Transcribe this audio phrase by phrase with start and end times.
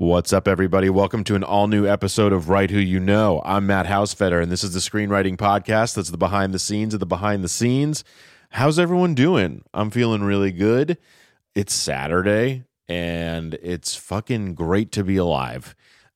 [0.00, 0.88] What's up, everybody?
[0.88, 3.42] Welcome to an all new episode of Write Who You Know.
[3.44, 7.00] I'm Matt Hausfeder, and this is the screenwriting podcast that's the behind the scenes of
[7.00, 8.04] the behind the scenes.
[8.50, 9.64] How's everyone doing?
[9.74, 10.98] I'm feeling really good.
[11.56, 15.74] It's Saturday, and it's fucking great to be alive.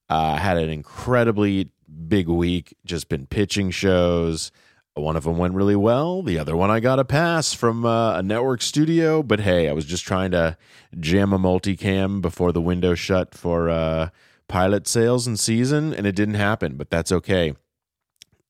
[0.08, 1.70] Uh, I had an incredibly
[2.06, 4.52] big week, just been pitching shows.
[4.94, 6.22] One of them went really well.
[6.22, 9.22] The other one I got a pass from uh, a network studio.
[9.22, 10.56] But hey, I was just trying to
[11.00, 14.10] jam a multicam before the window shut for uh,
[14.48, 16.76] pilot sales and season, and it didn't happen.
[16.76, 17.54] But that's okay.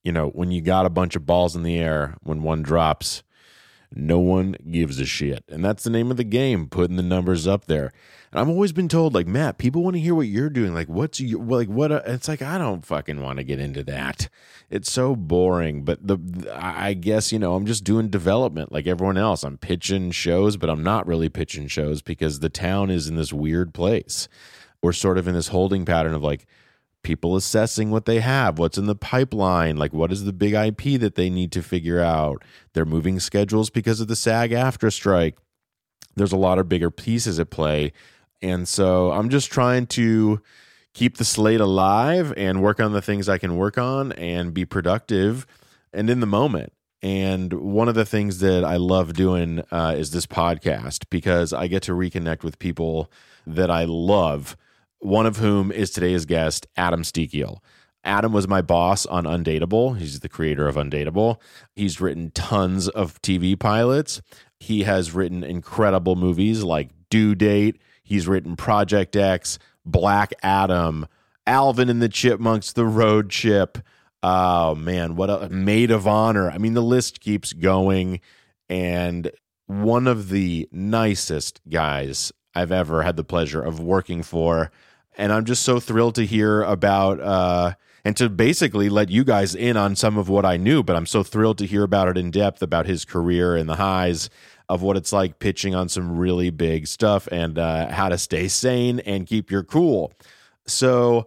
[0.02, 3.22] You know, when you got a bunch of balls in the air, when one drops,
[3.94, 5.44] no one gives a shit.
[5.48, 7.92] And that's the name of the game, putting the numbers up there.
[8.32, 10.74] And I've always been told, like, Matt, people want to hear what you're doing.
[10.74, 11.92] Like, what's you, like, what?
[11.92, 14.30] A, it's like, I don't fucking want to get into that.
[14.70, 15.84] It's so boring.
[15.84, 16.18] But the,
[16.54, 19.44] I guess, you know, I'm just doing development like everyone else.
[19.44, 23.34] I'm pitching shows, but I'm not really pitching shows because the town is in this
[23.34, 24.28] weird place.
[24.82, 26.46] We're sort of in this holding pattern of like,
[27.02, 31.00] people assessing what they have, what's in the pipeline, like what is the big IP
[31.00, 32.42] that they need to figure out.
[32.72, 35.36] They're moving schedules because of the SAG-AFTRA strike.
[36.14, 37.92] There's a lot of bigger pieces at play.
[38.42, 40.42] And so I'm just trying to
[40.94, 44.64] keep the slate alive and work on the things I can work on and be
[44.64, 45.46] productive
[45.92, 46.72] and in the moment.
[47.02, 51.66] And one of the things that I love doing uh, is this podcast because I
[51.66, 53.10] get to reconnect with people
[53.46, 54.56] that I love,
[54.98, 57.58] one of whom is today's guest, Adam Sztykiel.
[58.04, 59.96] Adam was my boss on Undateable.
[59.96, 61.40] He's the creator of Undateable.
[61.74, 64.20] He's written tons of TV pilots.
[64.58, 71.06] He has written incredible movies like Due Date, He's written Project X, Black Adam,
[71.46, 73.78] Alvin and the Chipmunks, The Road Chip.
[74.22, 76.50] Oh man, what a Made of Honor.
[76.50, 78.20] I mean, the list keeps going.
[78.68, 79.30] And
[79.66, 84.70] one of the nicest guys I've ever had the pleasure of working for.
[85.16, 89.54] And I'm just so thrilled to hear about uh, and to basically let you guys
[89.54, 92.18] in on some of what I knew, but I'm so thrilled to hear about it
[92.18, 94.30] in depth about his career and the highs
[94.72, 98.48] of what it's like pitching on some really big stuff and uh, how to stay
[98.48, 100.14] sane and keep your cool.
[100.66, 101.26] So,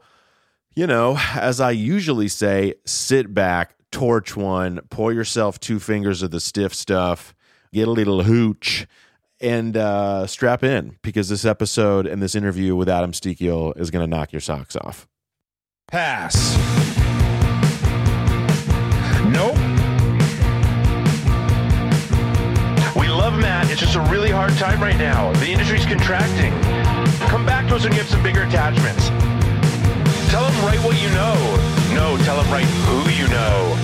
[0.76, 6.32] you know, as I usually say, sit back, torch one, pour yourself two fingers of
[6.32, 7.36] the stiff stuff,
[7.72, 8.88] get a little hooch,
[9.40, 14.04] and uh, strap in because this episode and this interview with Adam Sztykiel is going
[14.04, 15.08] to knock your socks off.
[15.88, 16.58] Pass.
[19.32, 19.75] Nope.
[23.96, 25.32] A really hard time right now.
[25.34, 26.52] The industry's contracting.
[27.30, 29.10] Come back to us when you have some bigger attachments.
[30.32, 31.36] Tell them right what you know.
[31.94, 33.78] No, tell them right who you know.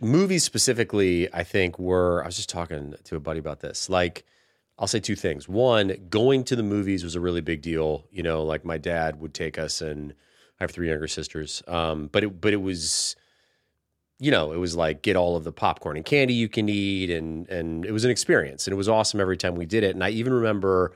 [0.00, 2.22] movies specifically, I think were.
[2.22, 3.88] I was just talking to a buddy about this.
[3.88, 4.24] Like,
[4.78, 5.48] I'll say two things.
[5.48, 8.06] One, going to the movies was a really big deal.
[8.10, 10.12] You know, like my dad would take us, and
[10.60, 11.62] I have three younger sisters.
[11.66, 13.16] Um, but it, but it was,
[14.24, 17.10] you know, it was like get all of the popcorn and candy you can eat,
[17.10, 19.94] and and it was an experience, and it was awesome every time we did it.
[19.94, 20.92] And I even remember,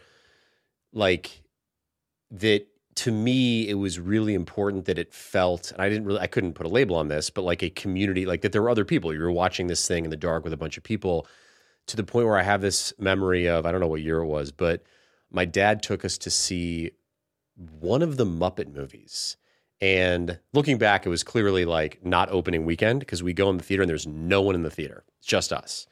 [0.94, 1.43] like,
[2.31, 6.27] that to me it was really important that it felt and i didn't really i
[6.27, 8.84] couldn't put a label on this but like a community like that there were other
[8.84, 11.25] people you were watching this thing in the dark with a bunch of people
[11.87, 14.27] to the point where i have this memory of i don't know what year it
[14.27, 14.83] was but
[15.31, 16.91] my dad took us to see
[17.78, 19.37] one of the muppet movies
[19.81, 23.65] and looking back it was clearly like not opening weekend because we go in the
[23.65, 25.87] theater and there's no one in the theater it's just us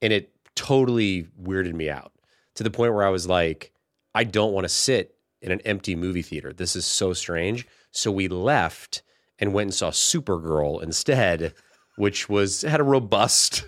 [0.00, 2.12] and it totally weirded me out
[2.54, 3.72] to the point where i was like
[4.14, 6.52] i don't want to sit in an empty movie theater.
[6.52, 7.66] This is so strange.
[7.90, 9.02] So we left
[9.38, 11.54] and went and saw Supergirl instead,
[11.96, 13.66] which was had a robust,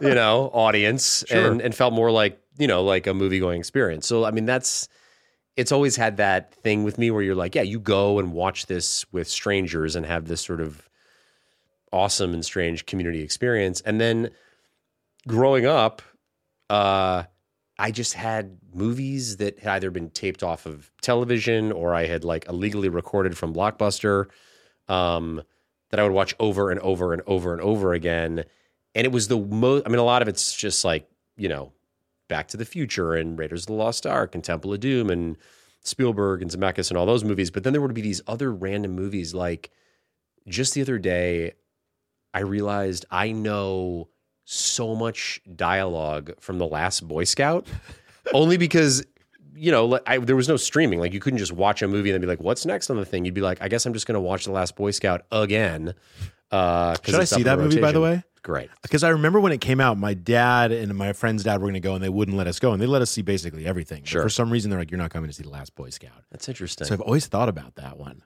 [0.00, 4.06] you know, audience and and felt more like, you know, like a movie going experience.
[4.06, 4.88] So I mean that's
[5.56, 8.66] it's always had that thing with me where you're like, yeah, you go and watch
[8.66, 10.88] this with strangers and have this sort of
[11.92, 13.80] awesome and strange community experience.
[13.82, 14.30] And then
[15.26, 16.02] growing up,
[16.70, 17.24] uh
[17.78, 22.24] I just had movies that had either been taped off of television or I had
[22.24, 24.26] like illegally recorded from Blockbuster
[24.88, 25.42] um,
[25.90, 28.44] that I would watch over and over and over and over again.
[28.94, 31.72] And it was the most, I mean, a lot of it's just like, you know,
[32.28, 35.36] Back to the Future and Raiders of the Lost Ark and Temple of Doom and
[35.82, 37.50] Spielberg and Zemeckis and all those movies.
[37.50, 39.70] But then there would be these other random movies like
[40.48, 41.54] just the other day,
[42.32, 44.08] I realized I know
[44.44, 47.66] so much dialogue from the last Boy Scout,
[48.34, 49.04] only because
[49.54, 51.00] you know I, there was no streaming.
[51.00, 53.04] Like you couldn't just watch a movie and then be like, "What's next on the
[53.04, 55.24] thing?" You'd be like, "I guess I'm just going to watch the last Boy Scout
[55.30, 55.94] again."
[56.50, 58.22] Uh, Should I see that movie, by the way?
[58.44, 58.70] Great.
[58.82, 61.74] because I remember when it came out, my dad and my friend's dad were going
[61.74, 64.02] to go, and they wouldn't let us go, and they let us see basically everything.
[64.02, 64.22] But Sure.
[64.22, 66.48] for some reason, they're like, "You're not coming to see the Last Boy Scout." That's
[66.48, 66.86] interesting.
[66.86, 68.22] So I've always thought about that one.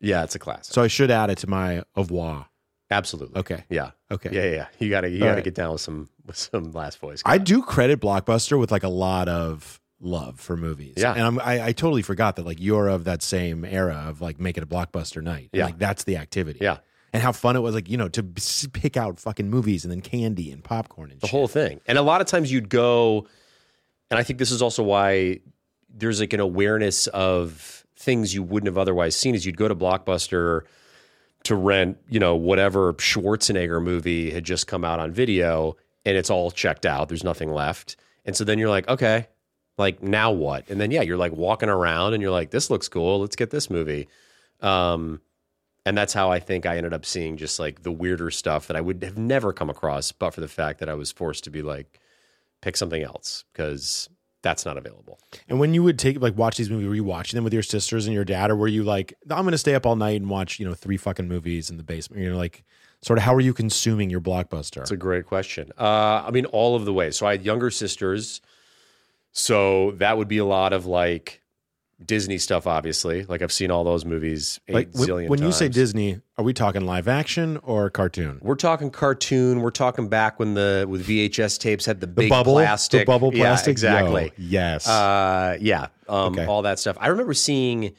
[0.00, 0.74] yeah, it's a classic.
[0.74, 2.46] So I should add it to my au revoir.
[2.90, 3.38] Absolutely.
[3.40, 3.64] Okay.
[3.68, 3.90] Yeah.
[4.10, 4.30] Okay.
[4.32, 4.66] Yeah, yeah, yeah.
[4.78, 5.44] You gotta you All gotta right.
[5.44, 7.22] get down with some with some last voice.
[7.26, 10.94] I do credit Blockbuster with like a lot of love for movies.
[10.96, 11.12] Yeah.
[11.12, 14.38] and I'm, I, I totally forgot that like you're of that same era of like
[14.40, 15.50] make it a blockbuster night.
[15.52, 15.66] Yeah.
[15.66, 16.60] like that's the activity.
[16.62, 16.78] Yeah.
[17.12, 17.74] And how fun it was.
[17.74, 21.26] Like you know to pick out fucking movies and then candy and popcorn and the
[21.26, 21.32] shit.
[21.32, 21.80] whole thing.
[21.86, 23.26] And a lot of times you'd go,
[24.10, 25.40] and I think this is also why
[25.88, 29.34] there's like an awareness of things you wouldn't have otherwise seen.
[29.34, 30.62] Is you'd go to Blockbuster
[31.44, 36.30] to rent, you know, whatever Schwarzenegger movie had just come out on video, and it's
[36.30, 37.08] all checked out.
[37.08, 39.28] There's nothing left, and so then you're like, okay,
[39.78, 40.68] like now what?
[40.68, 43.20] And then yeah, you're like walking around, and you're like, this looks cool.
[43.20, 44.08] Let's get this movie.
[44.60, 45.20] Um,
[45.88, 48.76] and that's how I think I ended up seeing just like the weirder stuff that
[48.76, 51.50] I would have never come across, but for the fact that I was forced to
[51.50, 51.98] be like,
[52.60, 54.10] pick something else because
[54.42, 55.18] that's not available.
[55.48, 57.62] And when you would take like watch these movies, were you watching them with your
[57.62, 60.20] sisters and your dad, or were you like, I'm going to stay up all night
[60.20, 62.22] and watch you know three fucking movies in the basement?
[62.22, 62.64] You know, like
[63.00, 64.76] sort of how are you consuming your blockbuster?
[64.76, 65.72] That's a great question.
[65.78, 67.16] Uh, I mean, all of the ways.
[67.16, 68.42] So I had younger sisters.
[69.32, 71.40] So that would be a lot of like
[72.04, 73.24] Disney stuff, obviously.
[73.24, 75.68] Like I've seen all those movies eight like when, zillion when you say.
[75.68, 78.38] Disney, are we talking live action or cartoon?
[78.40, 79.60] We're talking cartoon.
[79.60, 83.04] We're talking back when the with VHS tapes had the The big bubble, plastic, the
[83.06, 84.32] bubble Yeah, exactly.
[84.36, 84.88] Yo, yes.
[84.88, 86.46] Uh, yeah, um, Okay.
[86.46, 86.96] all that stuff.
[87.00, 87.94] I remember seeing.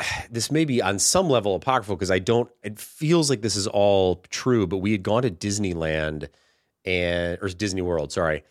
[0.30, 2.50] This may be on some level apocryphal because I don't.
[2.62, 6.28] It feels like this is all true, but we had gone to Disneyland
[6.84, 8.42] and or Disney World, sorry,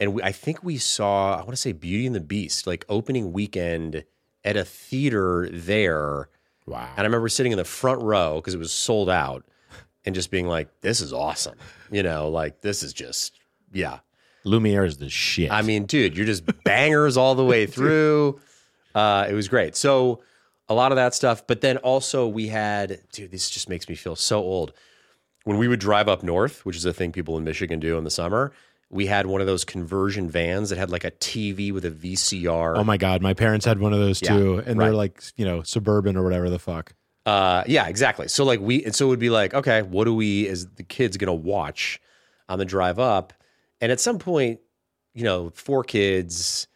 [0.00, 1.34] and we, I think we saw.
[1.34, 4.04] I want to say Beauty and the Beast, like opening weekend
[4.44, 6.28] at a theater there.
[6.66, 6.88] wow.
[6.96, 9.44] And I remember sitting in the front row because it was sold out
[10.04, 11.56] and just being like, this is awesome.
[11.90, 13.38] You know, like this is just,
[13.72, 13.98] yeah.
[14.44, 15.50] Lumiere is the shit.
[15.50, 18.40] I mean, dude, you're just bangers all the way through.
[18.94, 19.76] Uh, it was great.
[19.76, 20.22] So
[20.68, 21.46] a lot of that stuff.
[21.46, 24.72] But then also we had, dude, this just makes me feel so old.
[25.44, 28.04] When we would drive up north, which is a thing people in Michigan do in
[28.04, 28.52] the summer,
[28.90, 32.76] we had one of those conversion vans that had like a TV with a VCR.
[32.76, 35.44] oh my god, my parents had one of those Yeah, too, and they're like you
[35.44, 36.94] know suburban or whatever the fuck.
[37.26, 38.26] Uh, yeah, exactly.
[38.28, 40.82] So like we, and so it would be like, okay, what do we as the
[40.82, 42.00] kids gonna watch
[42.48, 43.34] on the drive up?
[43.80, 44.60] And at some point,
[45.14, 46.66] you know, four kids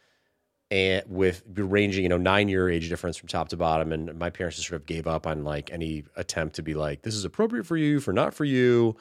[0.69, 4.29] and with ranging, you know, nine year age difference from top to bottom, and my
[4.29, 7.25] parents just sort of gave up on like any attempt to be like, this is
[7.25, 8.95] appropriate for you, for not for you.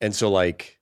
[0.00, 0.78] And so like,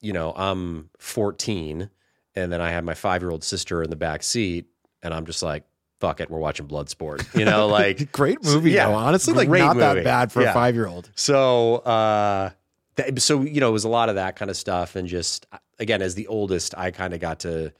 [0.00, 1.90] you know, I'm 14,
[2.34, 4.66] and then I have my five year old sister in the back seat,
[5.02, 5.64] and I'm just like,
[6.00, 7.38] fuck it, we're watching Bloodsport.
[7.38, 8.94] You know, like Great movie, yeah, though.
[8.94, 9.94] Honestly, like not movie.
[10.00, 10.50] that bad for Yeah.
[10.50, 11.10] a five year old.
[11.14, 12.50] So, uh,
[12.96, 15.46] that, so you know, it was a lot of that kind of stuff, and just
[15.78, 17.72] again, as the oldest, I kind of got to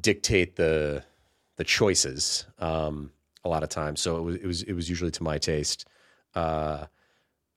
[0.00, 1.02] dictate the
[1.56, 3.10] the choices um,
[3.44, 4.00] a lot of times.
[4.00, 5.86] So it was it was it was usually to my taste.
[6.34, 6.86] Uh,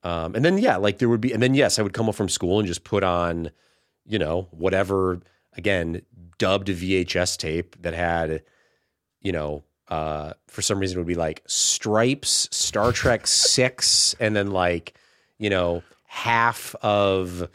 [0.03, 2.15] um, and then yeah, like there would be, and then yes, I would come up
[2.15, 3.51] from school and just put on,
[4.05, 5.21] you know, whatever
[5.57, 6.01] again
[6.37, 8.41] dubbed VHS tape that had,
[9.21, 14.35] you know, uh, for some reason it would be like Stripes, Star Trek Six, and
[14.35, 14.93] then like,
[15.37, 17.47] you know, half of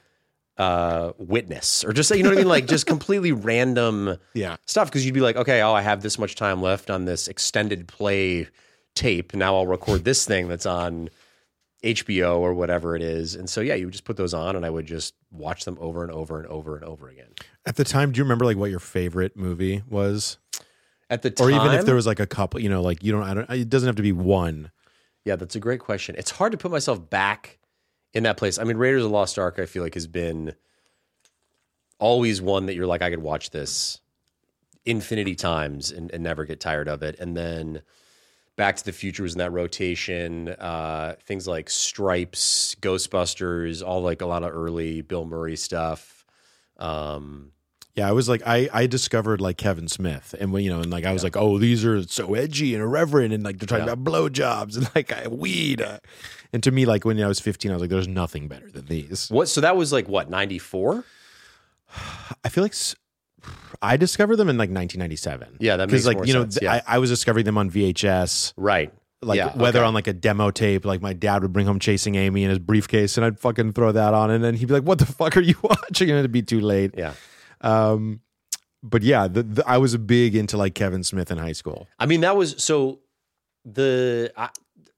[0.59, 4.57] uh Witness, or just you know what I mean, like just completely random Yeah.
[4.67, 7.29] stuff because you'd be like, okay, oh, I have this much time left on this
[7.29, 8.49] extended play
[8.95, 9.35] tape.
[9.35, 11.11] Now I'll record this thing that's on
[11.95, 13.35] HBO or whatever it is.
[13.35, 15.77] And so, yeah, you would just put those on and I would just watch them
[15.81, 17.29] over and over and over and over again.
[17.65, 20.39] At the time, do you remember like what your favorite movie was,
[21.11, 22.61] At the time, or even if there was like a couple?
[22.61, 23.23] You know, like you don't.
[23.23, 23.51] I don't.
[23.51, 24.71] It doesn't have to be one.
[25.25, 26.15] yeah, that's a great question.
[26.19, 27.59] It's hard to put myself back
[28.15, 28.59] in that place.
[28.59, 30.55] I mean, Raiders of the Lost Ark, I feel like has been
[31.99, 34.01] always one that you're like, I could watch this
[34.85, 37.19] infinity times and, and never get tired of it.
[37.19, 37.83] And then
[38.57, 40.49] Back to the Future was in that rotation.
[40.49, 46.25] Uh, things like Stripes, Ghostbusters, all like a lot of early Bill Murray stuff.
[46.79, 47.53] Um,
[47.95, 50.91] Yeah, I was like, I I discovered like Kevin Smith, and when you know, and
[50.91, 53.87] like I was like, oh, these are so edgy and irreverent, and like they're talking
[53.87, 53.93] Yeah.
[53.93, 55.81] about blowjobs and like I, weed.
[55.83, 55.99] uh,
[56.53, 58.87] And to me, like when I was fifteen, I was like, there's nothing better than
[58.87, 59.29] these.
[59.31, 59.49] what?
[59.49, 61.05] So that was like what ninety four?
[62.45, 62.75] I feel like
[63.83, 65.59] I discovered them in like 1997.
[65.61, 66.81] Yeah, that because like you know, sense, yeah.
[66.87, 68.55] I, I was discovering them on VHS.
[68.57, 68.93] Right.
[69.23, 69.87] Like Yeah, whether okay.
[69.87, 72.59] on like a demo tape, like my dad would bring home Chasing Amy in his
[72.59, 75.37] briefcase, and I'd fucking throw that on, and then he'd be like, "What the fuck
[75.37, 76.95] are you watching?" And it'd be too late.
[76.97, 77.15] Yeah.
[77.61, 78.21] Um,
[78.83, 81.89] but yeah, the, the, I was a big into like Kevin Smith in high school.
[81.99, 83.01] I mean, that was so
[83.65, 84.51] the I,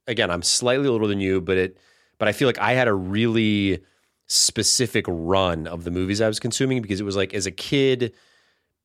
[0.07, 0.31] again.
[0.31, 1.79] I'm slightly older than you, but it.
[2.19, 3.81] but I feel like I had a really
[4.27, 8.13] specific run of the movies I was consuming because it was like as a kid,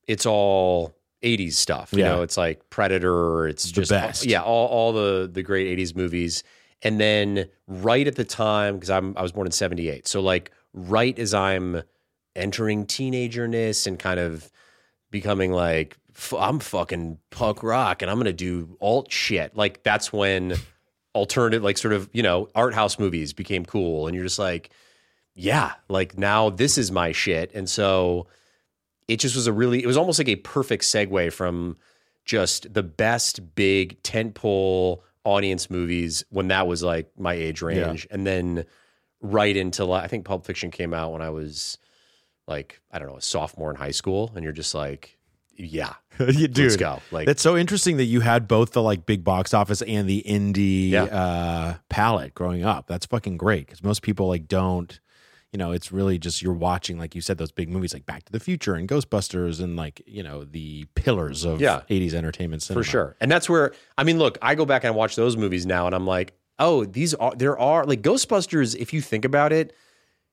[0.06, 1.90] it's all 80s stuff.
[1.92, 2.08] You Yeah.
[2.10, 4.26] know, it's like Predator, it's The just best.
[4.26, 6.42] yeah, all, all the the great 80s movies.
[6.82, 10.06] And then right at the time, because I'm I was born in 78.
[10.06, 11.82] So like right as I'm
[12.36, 14.50] entering teenagerness and kind of
[15.10, 19.56] becoming like f- I'm fucking punk rock and I'm gonna do alt shit.
[19.56, 20.56] Like that's when
[21.14, 24.70] alternative, like sort of you know art house movies became cool, and you're just like,
[25.34, 27.50] yeah, like now this is my shit.
[27.54, 28.26] And so
[29.08, 31.76] it just was a really, it was almost like a perfect segue from
[32.24, 38.26] just the best big tentpole audience movies when that was like my age range, and
[38.26, 38.64] then
[39.20, 41.78] right into like, I think Pulp Fiction came out when I was
[42.46, 45.18] like I don't know a sophomore in high school, and you're just like,
[45.56, 47.00] yeah, Dude, let's go.
[47.10, 50.22] Like That's so interesting that you had both the like big box office and the
[50.26, 51.04] indie Yeah.
[51.04, 52.86] uh, palette growing up.
[52.86, 54.98] That's fucking great because most people like don't.
[55.54, 58.24] You know, it's really just you're watching, like you said, those big movies like Back
[58.24, 61.82] to the Future and Ghostbusters and like you know the pillars of Yeah.
[61.88, 62.82] '80s entertainment cinema.
[62.82, 63.16] for sure.
[63.20, 65.94] And that's where I mean, look, I go back and watch those movies now, and
[65.94, 68.74] I'm like, oh, these are there are like Ghostbusters.
[68.74, 69.76] If you think about it,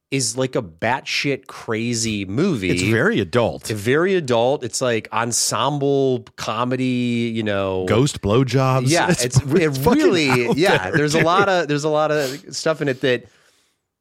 [0.09, 2.71] is like a batshit crazy movie.
[2.71, 3.69] It's very adult.
[3.69, 4.63] It's very adult.
[4.63, 7.31] It's like ensemble comedy.
[7.35, 8.89] You know, Ghost blowjobs.
[8.89, 9.33] Yeah, it's, it
[9.77, 10.85] fucking really yeah.
[10.89, 13.25] there, there's a lot of there's a lot of stuff in it that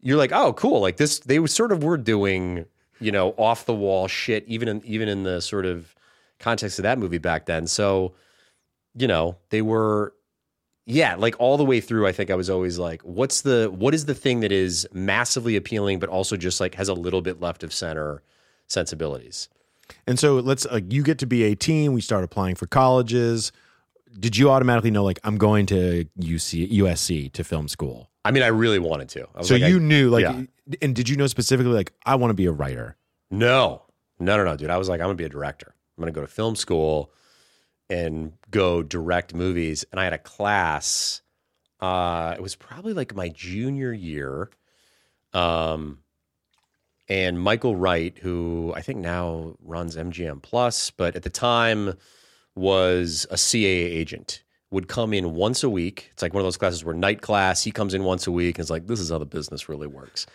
[0.01, 0.81] you're like, oh, cool.
[0.81, 2.67] Like this, they sort of were doing
[3.01, 5.95] you know off the wall shit, even in even in the sort of
[6.39, 7.67] context of that movie back then.
[7.67, 8.15] So
[8.95, 10.15] you know they were
[10.87, 13.95] yeah like all the way through i think i was always like what's the what
[13.95, 17.41] is the thing that is massively appealing but also just like has a little bit
[17.41, 18.23] left of center
[18.67, 19.49] sensibilities
[20.07, 21.93] And so let's like you get to be 18.
[21.93, 23.53] We start applying for colleges.
[24.19, 28.10] Did you automatically know like I'm going to UC USC to film school?
[28.25, 30.43] I mean i really wanted to I was So like, I- you knew like, yeah.
[30.83, 32.97] and did you know specifically like I want to be a writer?
[33.31, 33.83] No,
[34.19, 34.71] no, no, no, dude.
[34.71, 35.75] I was like, I'm gonna be a director.
[35.97, 37.13] I'm gonna go to film school
[37.89, 39.85] and go direct movies.
[39.91, 41.23] And I had a class.
[41.81, 44.51] Uh, it was probably like my junior year.
[45.33, 45.99] Um,
[47.09, 51.95] and Michael Wright, who I think now runs MGM Plus, but at the time
[52.55, 56.09] was a CAA agent, would come in once a week.
[56.13, 57.63] It's like one of those classes where night class.
[57.63, 59.87] He comes in once a week and is like, "This is how the business really
[59.87, 60.27] works."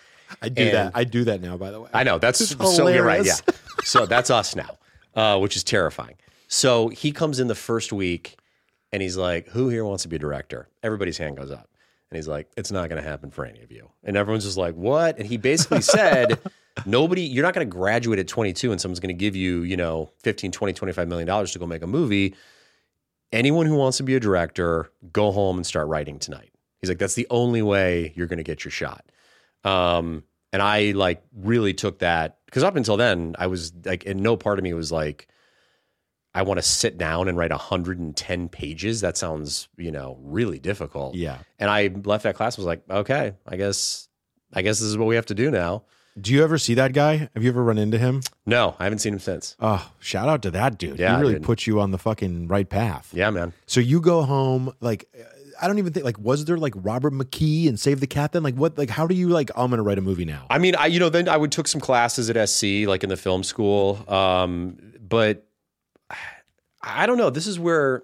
[0.42, 0.92] I do And- that.
[0.96, 1.56] I do that now.
[1.58, 3.24] By the way, I know that's It's so you're right.
[3.26, 3.36] Yeah.
[3.84, 4.78] So that's us now,
[5.16, 6.16] uh, which is terrifying.
[6.48, 8.38] So he comes in the first week
[8.92, 10.68] and he's like, Who here wants to be a director?
[10.84, 11.70] Everybody's hand goes up.
[12.12, 13.90] And he's like, It's not going to happen for any of you.
[14.04, 15.18] And everyone's just like, What?
[15.18, 16.40] And he basically said,
[16.86, 19.78] Nobody, you're not going to graduate at 22 and someone's going to give you, you
[19.78, 22.36] know, 15, 20, 25 million dollars to go make a movie.
[23.32, 26.52] Anyone who wants to be a director, go home and start writing tonight.
[26.82, 29.06] He's like, That's the only way you're going to get your shot.
[29.64, 34.22] Um, and I like really took that because up until then, I was like, and
[34.22, 35.28] no part of me was like,
[36.34, 39.02] I want to sit down and write 110 pages.
[39.02, 41.16] That sounds, you know, really difficult.
[41.16, 41.40] yeah.
[41.60, 42.58] And I left that class.
[42.58, 44.10] Was like, okay, I guess,
[44.54, 45.84] I guess this is what we have to do now.
[46.20, 47.30] Do you ever see that guy?
[47.34, 48.22] Have you ever run into him?
[48.46, 49.56] No, I haven't seen him since.
[49.60, 50.98] Oh, shout out to that dude.
[50.98, 53.12] Yeah, he really put you on the fucking right path.
[53.14, 53.52] Yeah, man.
[53.66, 55.10] So you go home like
[55.62, 58.44] I don't even think like was there like Robert McKee and Save the Cat then?
[58.44, 60.46] Like what like how do you like I'm gonna write a movie now?
[60.50, 63.10] I mean, I you know, then I would took some classes at SC, like in
[63.10, 64.04] the film school.
[64.12, 65.46] Um, but
[66.82, 67.30] I don't know.
[67.30, 68.04] This is where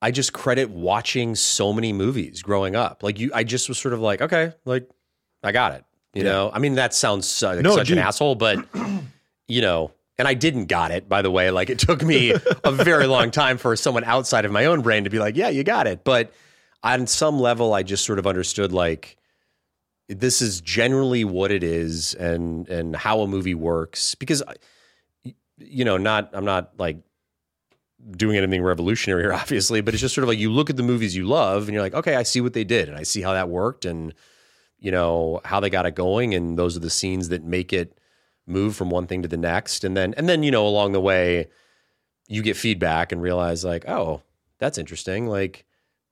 [0.00, 3.02] I just credit watching so many movies growing up.
[3.02, 4.88] Like you, I just was sort of like, okay, like
[5.42, 5.84] I got it.
[6.14, 7.98] You know, I mean, that sounds like No, such dude.
[7.98, 8.64] an asshole, but
[9.48, 11.08] you know, and I didn't got it.
[11.08, 14.52] By the way, like it took me a very long time for someone outside of
[14.52, 16.04] my own brain to be like, yeah, you got it.
[16.04, 16.32] But
[16.82, 19.16] on some level, I just sort of understood like
[20.08, 24.52] this is generally what it is and and how a movie works because uh,
[25.56, 26.98] you know not i'm not like
[28.16, 30.82] doing anything revolutionary here obviously but it's just sort of like you look at the
[30.82, 33.22] movies you love and you're like okay i see what they did and i see
[33.22, 34.12] how that worked and
[34.82, 37.96] you know how they got it going and those are the scenes that make it
[38.46, 41.00] move from one thing to the next and then and then you know along the
[41.00, 41.48] way
[42.28, 44.20] you get feedback and realize like oh
[44.58, 45.64] that's interesting like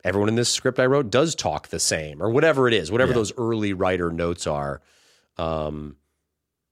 [0.05, 3.11] everyone in this script I wrote does talk the same or whatever it is, whatever
[3.11, 3.17] Yeah.
[3.17, 4.81] those early writer notes are.
[5.37, 5.97] Um,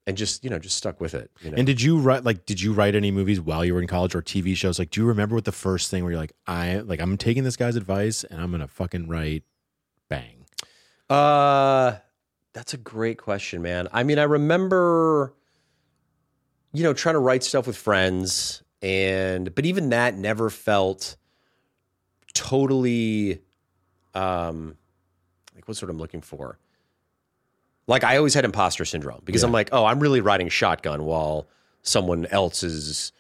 [0.07, 1.31] and just, you know, just stuck with it.
[1.43, 1.57] You know?
[1.59, 4.15] And did you write like did you write any movies while you were in college
[4.15, 4.79] or TV shows?
[4.79, 7.45] Like do you remember what the first thing where you're like, I like I'm taking
[7.45, 9.45] this guy's advice and I'm gonna fucking write.
[11.09, 11.97] Uh
[12.53, 13.89] that's a great question, man.
[13.93, 15.35] I mean, I remember
[16.73, 21.17] you know, trying to write stuff with friends and but even that never felt
[22.35, 23.41] totally
[24.15, 24.77] um
[25.55, 26.59] like what's what I'm looking for.
[27.87, 31.49] Like I always had imposter syndrome because I'm like, oh, I'm really riding shotgun while
[31.83, 33.13] someone else is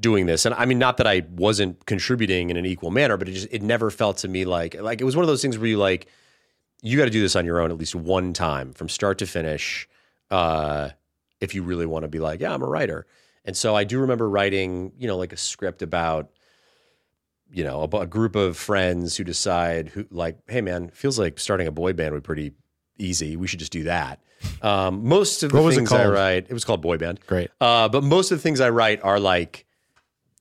[0.00, 0.46] doing this.
[0.46, 3.48] And I mean, not that I wasn't contributing in an equal manner, but it just
[3.50, 5.78] it never felt to me like like it was one of those things where you
[5.78, 6.06] like
[6.84, 9.26] you got to do this on your own at least one time from start to
[9.26, 9.88] finish.
[10.30, 10.90] Uh,
[11.40, 13.06] if you really want to be like, yeah, I'm a writer.
[13.44, 16.30] And so I do remember writing, you know, like a script about,
[17.50, 21.40] you know, a, a group of friends who decide who like, hey man, feels like
[21.40, 22.52] starting a boy band would be pretty
[22.98, 23.36] easy.
[23.36, 24.22] We should just do that.
[24.60, 27.20] Um, most of the What things I write, it was called boy band.
[27.26, 27.50] Great.
[27.60, 29.64] Uh, but most of the things I write are like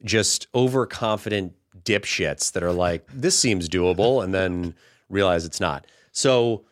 [0.04, 4.76] just overconfident dipshits that are like, this seems doable, and then
[5.10, 5.88] realize it's not.
[6.14, 6.66] So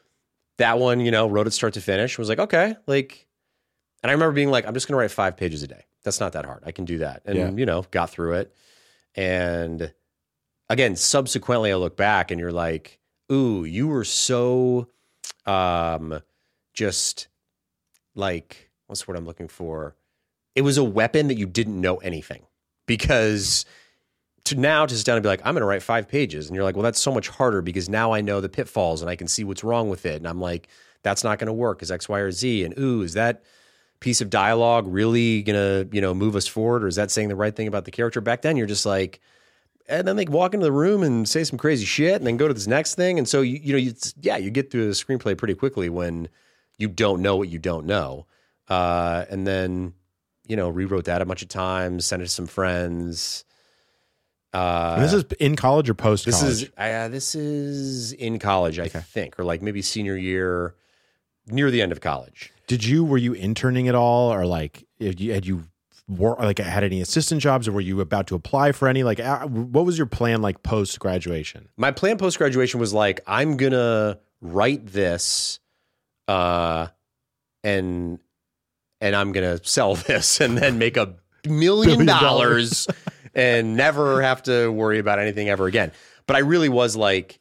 [0.57, 3.27] that one, you know, wrote it start to finish, was like, okay, like,
[4.03, 5.86] and I remember being like, I'm just going to write five pages a day.
[6.03, 6.63] That's not that hard.
[6.65, 7.21] I can do that.
[7.25, 7.51] And, Yeah.
[7.51, 8.55] you know, got through it.
[9.15, 9.93] And
[10.69, 13.00] again, subsequently, I look back and you're like,
[13.31, 14.88] ooh, you were so
[15.45, 16.21] um,
[16.74, 17.27] just
[18.15, 19.95] like, what's the word I'm looking for?
[20.55, 22.43] It was a weapon that you didn't know anything
[22.86, 23.65] because
[24.45, 26.48] to now to sit down and be like, I'm going to write five pages.
[26.48, 29.10] And you're like, well, that's so much harder because now I know the pitfalls and
[29.10, 30.15] I can see what's wrong with it.
[30.15, 30.67] And I'm like,
[31.03, 32.63] that's not going to work because X, Y, or Z.
[32.63, 33.43] And ooh, is that
[34.00, 36.83] piece of dialogue really going to, you know, move us forward?
[36.83, 38.21] Or is that saying the right thing about the character?
[38.21, 39.19] Back then, you're just like,
[39.88, 42.48] and then they walk into the room and say some crazy shit and then go
[42.48, 43.17] to this next thing.
[43.17, 46.29] And so, you, you know, you, yeah, you get through the screenplay pretty quickly when
[46.77, 48.25] you don't know what you don't know.
[48.67, 49.93] Uh, and then,
[50.48, 53.43] you know, rewrote that a bunch of times, sent it to some friends.
[54.53, 58.88] Uh, this is in college or post this is uh, this is in college, I
[58.88, 60.75] think, or like maybe senior year,
[61.48, 62.51] near the end of college.
[62.67, 65.63] Did you were you interning at all, or like had you, had you
[66.10, 69.03] like had any assistant jobs, or were you about to apply for any?
[69.03, 71.70] Like, uh, what was your plan like post graduation?
[71.77, 75.60] My plan post graduation was like, I'm gonna write this,
[76.27, 76.88] uh,
[77.63, 78.20] and
[79.00, 81.15] and I'm gonna sell this, and then make a
[81.46, 82.88] million Billion dollars,
[83.34, 85.92] and never have to worry about anything ever again.
[86.28, 87.40] But I really was like,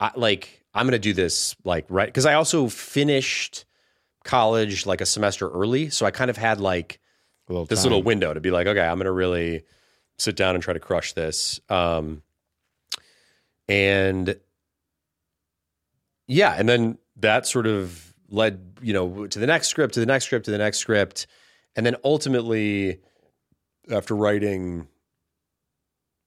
[0.00, 3.64] I, like I'm gonna do this like right because I also finished
[4.24, 7.00] college like a semester early, so I kind of had like
[7.48, 7.90] little this time.
[7.90, 9.62] little window to be like, okay, I'm going to really
[10.18, 11.60] sit down and try to crush this.
[11.68, 12.22] Um,
[13.68, 14.36] and
[16.26, 20.06] yeah, and then that sort of led, you know, to the next script, to the
[20.06, 21.26] next script, to the next script.
[21.74, 23.00] And then ultimately,
[23.90, 24.88] after writing,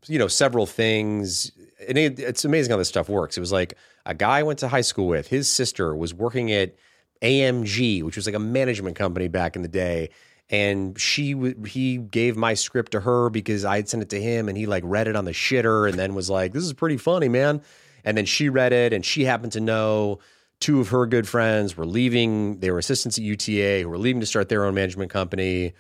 [0.07, 1.51] you know, several things,
[1.87, 3.37] and it, it's amazing how this stuff works.
[3.37, 6.51] It was like a guy I went to high school with, his sister was working
[6.51, 6.75] at
[7.21, 10.09] AMG, which was like a management company back in the day.
[10.49, 14.21] And she w- he gave my script to her because I had sent it to
[14.21, 16.73] him, and he like read it on the shitter, and then was like, "This is
[16.73, 17.61] pretty funny, man."
[18.03, 20.19] And then she read it, and she happened to know
[20.59, 22.59] two of her good friends were leaving.
[22.59, 25.73] They were assistants at UTA who were leaving to start their own management company.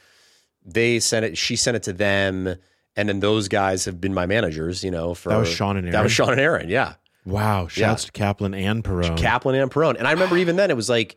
[0.63, 1.37] They sent it.
[1.37, 2.55] She sent it to them,
[2.99, 4.83] and then those guys have been my managers.
[4.83, 5.93] You know, for That was Sean and Aaron.
[5.93, 6.69] That was Sean and Aaron.
[6.69, 6.95] Yeah.
[7.25, 7.67] Wow!
[7.67, 9.17] Shouts to Kaplan and Perrone.
[9.17, 9.97] Kaplan and Perrone.
[9.97, 11.15] And I remember even then it was like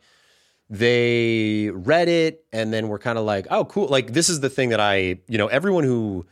[0.69, 3.87] they read it and then we're kind of like, oh, cool.
[3.87, 6.25] Like this is the thing that I, you know, everyone who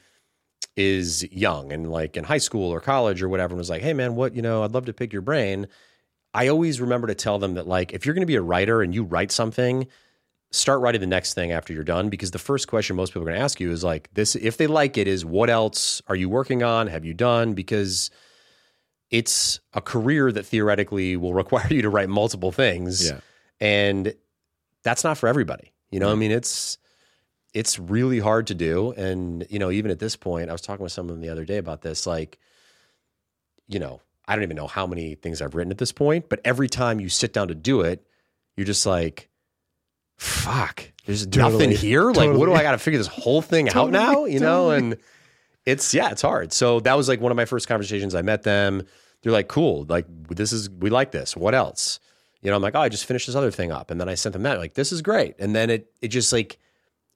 [0.76, 4.16] is young and like in high school or college or whatever was like, hey man,
[4.16, 5.68] what, you know, I'd love to pick your brain.
[6.34, 8.82] I always remember to tell them that like if you're going to be a writer
[8.82, 9.88] and you write something,
[10.52, 13.26] start writing the next thing after you're done because the first question most people are
[13.26, 16.16] going to ask you is like this if they like it is what else are
[16.16, 16.88] you working on?
[16.88, 17.54] Have you done?
[17.54, 18.12] Because
[19.10, 23.10] it's a career that theoretically will require you to write multiple things.
[23.10, 23.20] Yeah.
[23.60, 24.14] And
[24.84, 25.72] that's not for everybody.
[25.90, 26.78] You know, I mean, it's
[27.54, 28.92] it's really hard to do.
[28.94, 31.58] And, you know, even at this point, I was talking with someone the other day
[31.58, 32.40] about this, like,
[33.68, 36.40] you know, I don't even know how many things I've written at this point, but
[36.46, 38.06] every time you sit down to do it,
[38.56, 39.28] you're just like,
[40.22, 41.52] fuck, there's Totally.
[41.52, 42.12] nothing here.
[42.12, 44.26] Like, what do I got to figure this whole thing out now?
[44.26, 44.98] You know, and
[45.66, 46.54] it's yeah, it's hard.
[46.54, 48.14] So that was like one of my first conversations.
[48.16, 48.84] I met them.
[49.24, 51.36] They're like, cool, like this is we like this.
[51.36, 52.00] What else?
[52.42, 54.16] You know, I'm like, oh, I just finished this other thing up, and then I
[54.16, 54.58] sent them that.
[54.58, 55.36] Like, this is great.
[55.40, 56.58] And then it it just like,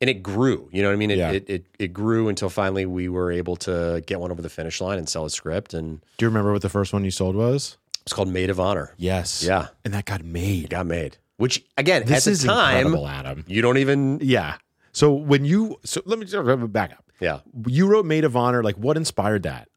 [0.01, 0.69] and it grew.
[0.71, 1.11] You know what I mean?
[1.11, 1.31] It Yeah.
[1.31, 4.81] it, it it grew until finally we were able to get one over the finish
[4.81, 5.73] line and sell a script.
[5.73, 7.77] And Do you remember what the first one you sold was?
[8.03, 8.93] it's called Made of Honor.
[8.97, 9.43] Yes.
[9.43, 10.43] Yeah, And that got made.
[10.43, 10.69] it made.
[10.69, 11.17] got made.
[11.37, 13.43] Which again, This at is the time, Adam.
[13.47, 14.19] you don't even.
[14.21, 14.57] Yeah.
[14.93, 17.03] So when you so let me just back up.
[17.19, 18.61] Yeah, You wrote Made of Honor.
[18.61, 19.69] Like, what inspired that?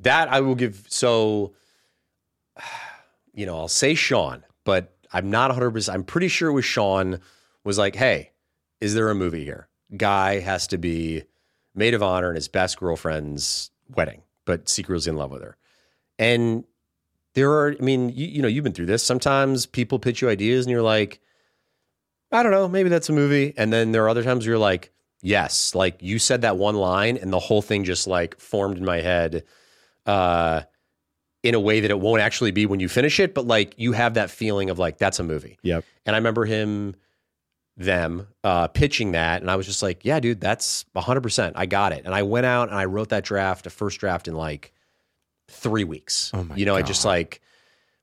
[0.00, 0.84] That I will give.
[0.88, 1.52] So,
[3.34, 5.92] you know, I'll say Sean, but I'm not 100%.
[5.92, 7.20] I'm pretty sure it was Sean
[7.64, 8.32] was like, hey,
[8.80, 9.68] is there a movie here?
[9.96, 11.22] Guy has to be
[11.74, 15.56] maid of honor in his best girlfriend's wedding, but secretly in love with her.
[16.18, 16.64] And
[17.34, 19.02] there are, I mean, you, you know, you've been through this.
[19.02, 21.20] Sometimes people pitch you ideas and you're like,
[22.30, 23.54] I don't know, maybe that's a movie.
[23.56, 24.92] And then there are other times where you're like,
[25.22, 28.84] yes, like you said that one line and the whole thing just like formed in
[28.84, 29.44] my head
[30.06, 30.62] uh,
[31.42, 33.92] in a way that it won't actually be when you finish it, but like you
[33.92, 35.58] have that feeling of like, that's a movie.
[35.62, 35.84] Yep.
[36.06, 36.96] And I remember him,
[37.76, 41.52] them uh, pitching that, and I was just like, yeah, dude, that's 100%.
[41.54, 42.02] I got it.
[42.04, 44.72] And I went out and I wrote that draft, a first draft in like
[45.48, 46.30] three weeks.
[46.34, 47.40] Oh my you know, I just like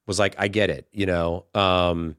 [0.08, 1.46] was like, I get it, you know.
[1.54, 2.16] Um,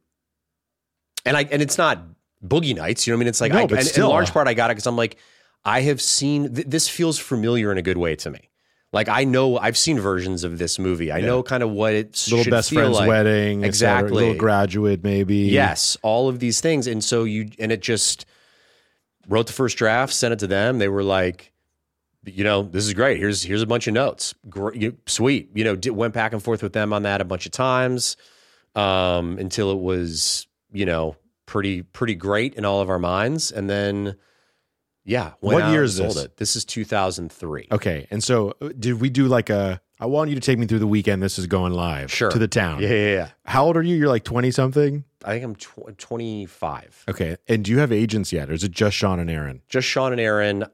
[1.25, 2.03] and I and it's not
[2.45, 3.29] boogie nights, you know what I mean?
[3.29, 4.07] It's like No, I, but and still.
[4.07, 5.17] in large part I got it because I'm like,
[5.65, 8.41] I have seen th- this feels familiar in a good way to me.
[8.93, 11.13] Like I know I've seen versions of this movie.
[11.13, 13.09] I know kind of what it Little should best feel friend's like.
[13.09, 14.13] wedding, Exactly.
[14.13, 15.37] Little graduate, maybe.
[15.37, 16.87] Yes, all of these things.
[16.89, 18.27] And so you, and it just
[19.29, 20.79] wrote the first draft, sent it to them.
[20.79, 21.50] They were like,
[22.25, 23.19] you know, this is great.
[23.19, 24.35] Here's here's a bunch of notes.
[24.49, 25.51] Gr- you- sweet.
[25.55, 28.17] You know, did, went back and forth with them on that a bunch of times
[28.75, 33.51] um, until it was, you know, pretty pretty great in all of our minds.
[33.51, 34.17] And then,
[35.05, 36.25] yeah, went What year is sold this?
[36.25, 36.37] It.
[36.37, 37.69] This is 2003.
[37.73, 38.07] Okay.
[38.11, 39.81] And so, uh, did we do like a?
[39.99, 41.23] I want you to take me through the weekend.
[41.23, 42.11] This is going live.
[42.11, 42.31] Sure.
[42.31, 42.83] To the town.
[42.83, 43.29] Yeah, yeah, yeah.
[43.45, 43.97] How old are you?
[43.97, 45.05] You're like twenty something.
[45.23, 47.05] I think I'm tw- 25.
[47.11, 47.37] Okay.
[47.47, 49.61] And do you have agents yet, or is it just Sean and Aaron?
[49.69, 50.65] Just Sean and Aaron.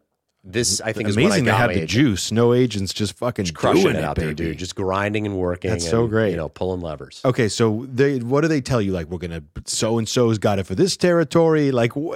[0.48, 1.44] This I think is what I Amazing.
[1.46, 2.30] They had the juice.
[2.30, 4.56] No agents, just fucking crushing doing it out there, dude.
[4.56, 5.72] Just grinding and working.
[5.72, 6.30] That's so great.
[6.30, 7.20] You know, pulling levers.
[7.24, 8.92] Okay, so they what do they tell you?
[8.92, 11.72] Like we're gonna so and so's got it for this territory.
[11.72, 12.14] Like wh-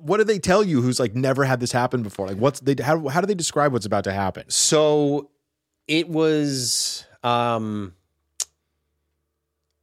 [0.00, 0.80] what do they tell you?
[0.80, 2.28] Who's like never had this happen before?
[2.28, 4.44] Like what's they how how do they describe what's about to happen?
[4.48, 5.30] So
[5.88, 7.94] it was um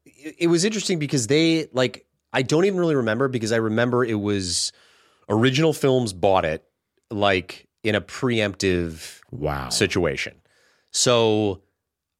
[0.05, 4.05] it, it was interesting because they like I don't even really remember because I remember
[4.05, 4.71] it was
[5.27, 6.63] original films bought it
[7.11, 9.69] like in a preemptive Wow.
[9.69, 10.35] situation.
[10.91, 11.61] So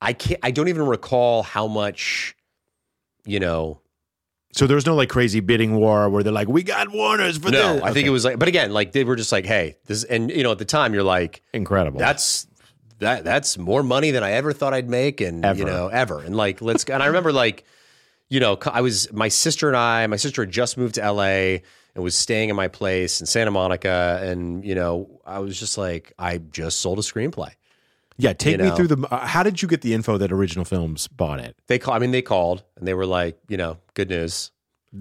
[0.02, 2.36] I can't I don't even recall how much
[3.26, 3.82] you know
[4.54, 7.52] So there was no like crazy bidding war where they're like, we got Warner's for
[7.52, 7.84] no, this.
[7.84, 10.32] I think it was like, but again, like they were just like, hey, this, and
[10.32, 12.00] you know, at the time, you're like, incredible.
[12.00, 12.48] that's
[13.00, 15.60] that that's more money than I ever thought I'd make, and Ever.
[15.60, 16.84] you know, ever, and like let's.
[16.84, 16.93] go.
[16.93, 17.63] And I remember like,
[18.30, 21.63] you know, I was my sister and I, my sister had just moved to L.A.
[21.95, 25.78] and was staying in my place in Santa Monica, and you know, I was just
[25.78, 27.52] like, I just sold a screenplay.
[28.17, 28.34] yeah.
[28.34, 28.75] Take you me know.
[28.75, 29.08] through the.
[29.10, 31.56] Uh, how did you get the info that original films bought it?
[31.67, 34.52] They call, I mean, they called and they were like, you know, good news.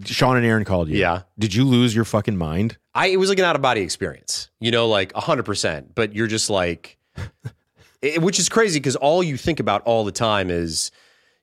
[0.05, 0.99] Sean and Aaron called you.
[0.99, 1.23] Yeah.
[1.39, 2.77] Did you lose your fucking mind?
[2.95, 5.95] I it was like an out of body experience, you know, like hundred percent.
[5.95, 6.99] But you're just like,
[8.03, 10.91] it, which is crazy because all you think about all the time is,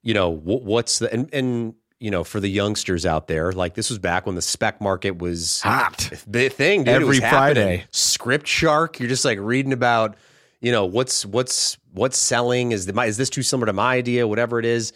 [0.03, 3.73] you know, wh- what's the and and you know for the youngsters out there, like
[3.73, 6.10] this was back when the spec market was Hot.
[6.27, 6.84] the thing.
[6.84, 7.63] Dude, Every was happening.
[7.79, 7.86] Friday.
[7.91, 8.99] Script Shark.
[8.99, 10.15] You're just like reading about,
[10.62, 12.71] you know, what's what's what's selling.
[12.71, 14.27] Is the is this too similar to my idea?
[14.27, 14.93] Whatever it is,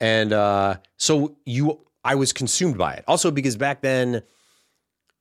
[0.00, 3.04] and uh, so you, I was consumed by it.
[3.08, 4.22] Also because back then,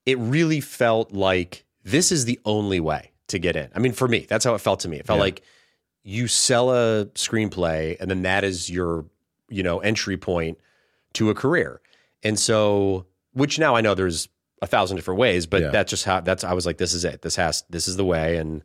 [0.05, 3.69] it really felt like this is the only way to get in.
[3.73, 4.97] I mean, for me, that's how it felt to me.
[4.97, 5.23] It felt Yeah.
[5.23, 5.41] like
[6.03, 9.05] you sell a screenplay, and then that is your,
[9.49, 10.57] you know, entry point
[11.13, 11.81] to a career.
[12.23, 14.29] And so, which now I know there's
[14.61, 15.69] a thousand different ways, but Yeah.
[15.69, 16.43] that's just how that's.
[16.43, 17.21] I was like, this is it.
[17.21, 17.63] This has.
[17.69, 18.37] This is the way.
[18.37, 18.63] And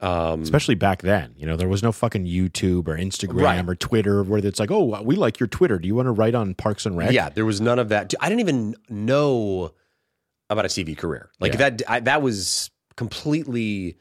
[0.00, 3.68] um, Especially back then, you know, there was no fucking YouTube or Instagram Right.
[3.68, 5.78] or Twitter where it's like, oh, we like your Twitter.
[5.78, 7.12] Do you want to write on Parks and Rec?
[7.12, 8.12] Yeah, there was none of that.
[8.20, 9.72] I didn't even know
[10.50, 11.30] about a TV career.
[11.40, 11.58] Like Yeah.
[11.70, 13.96] that, I, that was completely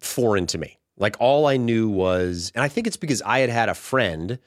[0.00, 0.78] foreign to me.
[0.96, 4.38] Like all I knew was, and I think it's because I had had a friend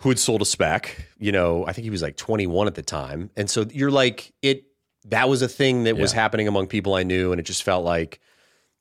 [0.00, 1.08] who had sold a spec.
[1.18, 4.32] You know, I think he was like 21 at the time, and so you're like
[4.42, 4.64] it.
[5.06, 7.84] That was a thing that was happening among people I knew, and it just felt
[7.84, 8.20] like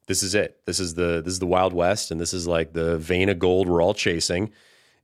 [0.07, 0.59] this is it.
[0.65, 3.39] This is the this is the Wild West, and this is like the vein of
[3.39, 4.51] gold we're all chasing.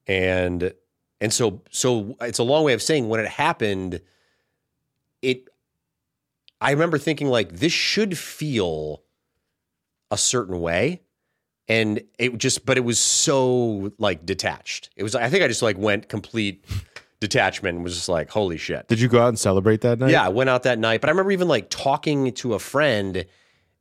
[0.08, 0.74] And
[1.22, 4.02] and so so it's a long way of saying when it happened,
[5.22, 5.48] it
[6.60, 9.04] I remember thinking like this should feel
[10.10, 11.02] a certain way.
[11.68, 14.90] And it just but it was so like detached.
[14.96, 16.66] It was I think I just like went complete
[17.20, 18.88] detachment and was just like, holy shit.
[18.90, 20.12] Did you go out and celebrate that night?
[20.12, 23.26] Yeah, I went out that night, but I remember even like talking to a friend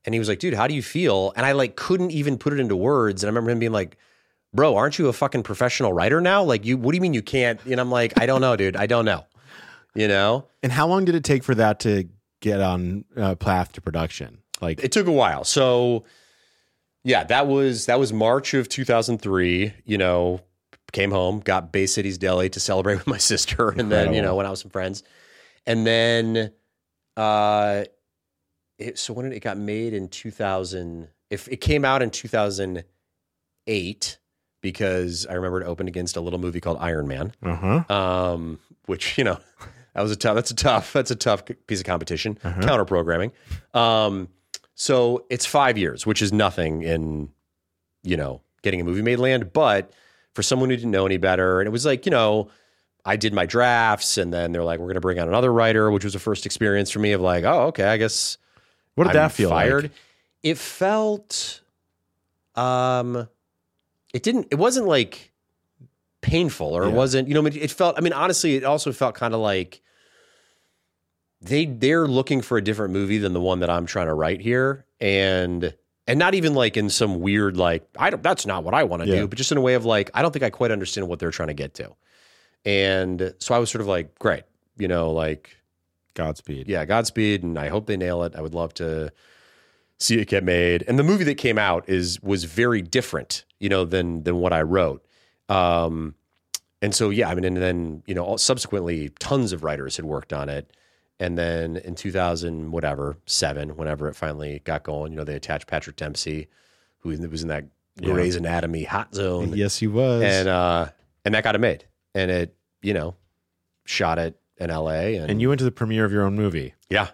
[0.04, 1.32] and he was like, dude, how do you feel?
[1.36, 3.22] And I like couldn't even put it into words.
[3.22, 3.96] And I remember him being like,
[4.54, 6.42] bro, aren't you a fucking professional writer now?
[6.42, 7.64] Like, you, what do you mean you can't?
[7.64, 8.76] And I'm like, I don't know, dude.
[8.76, 9.24] I don't know.
[9.94, 12.08] You know, And how long did it take for that to
[12.40, 14.38] get on uh, path to production?
[14.62, 15.44] Like, it took a while.
[15.44, 16.04] So,
[17.04, 19.72] yeah, that was that was March of 2003.
[19.84, 20.40] You know,
[20.92, 24.36] came home, got Bay Cities Deli to celebrate with my sister, and then you know
[24.36, 25.02] went out with some friends,
[25.66, 26.52] and then,
[27.16, 27.84] uh,
[28.78, 31.08] it, so when did it got made in 2000?
[31.30, 34.18] If it came out in 2008,
[34.60, 37.84] because I remember it opened against a little movie called Iron Man, Uh huh.
[37.94, 39.38] um, which you know
[39.94, 40.34] that was a tough.
[40.34, 40.92] That's a tough.
[40.92, 42.36] That's a tough piece of competition.
[42.42, 43.32] Counter programming.
[43.74, 44.28] Um,
[44.74, 47.28] so it's five years, which is nothing in
[48.02, 49.92] you know getting a movie made land, but
[50.34, 52.50] for someone who didn't know any better, and it was like you know.
[53.04, 55.90] I did my drafts, and then they're like, "We're going to bring on another writer,"
[55.90, 58.38] which was a first experience for me of like, "Oh, okay, I guess
[58.94, 59.82] What did I'm that feel fired.
[59.82, 59.92] like?
[60.44, 61.62] It felt
[62.54, 63.28] um
[64.14, 65.32] it didn't it wasn't like
[66.20, 69.34] painful or it wasn't you know it felt I mean honestly it also felt kind
[69.34, 69.81] of like
[71.42, 74.40] they they're looking for a different movie than the one that I'm trying to write
[74.40, 75.74] here and
[76.06, 79.02] and not even like in some weird like I don't that's not what I want
[79.02, 79.16] to Yeah.
[79.20, 81.18] do but just in a way of like I don't think I quite understand what
[81.18, 81.94] they're trying to get to.
[82.64, 84.44] And so I was sort of like great,
[84.78, 85.56] you know, like
[86.14, 86.68] Godspeed.
[86.68, 88.34] yeah, Godspeed, and I hope they nail it.
[88.36, 89.10] I would love to
[89.98, 90.84] see it get made.
[90.86, 94.52] And the movie that came out is was very different, you know, than than what
[94.52, 95.04] I wrote.
[95.48, 96.14] Um,
[96.80, 100.04] and so yeah, I mean, and then you know, all- subsequently, tons of writers had
[100.04, 100.70] worked on it.
[101.20, 105.66] And then in 2000, whatever seven, whenever it finally got going, you know, they attached
[105.68, 106.48] Patrick Dempsey,
[106.98, 107.64] who was in that
[108.00, 108.12] Yeah.
[108.12, 110.22] Grey's Anatomy hot zone, Yes, he was.
[110.22, 110.88] and uh,
[111.24, 113.14] and that got it made, and it, you know,
[113.84, 115.16] shot it in L.A.
[115.16, 116.74] and, and you went to the premiere of your own movie.
[116.90, 117.08] yeah,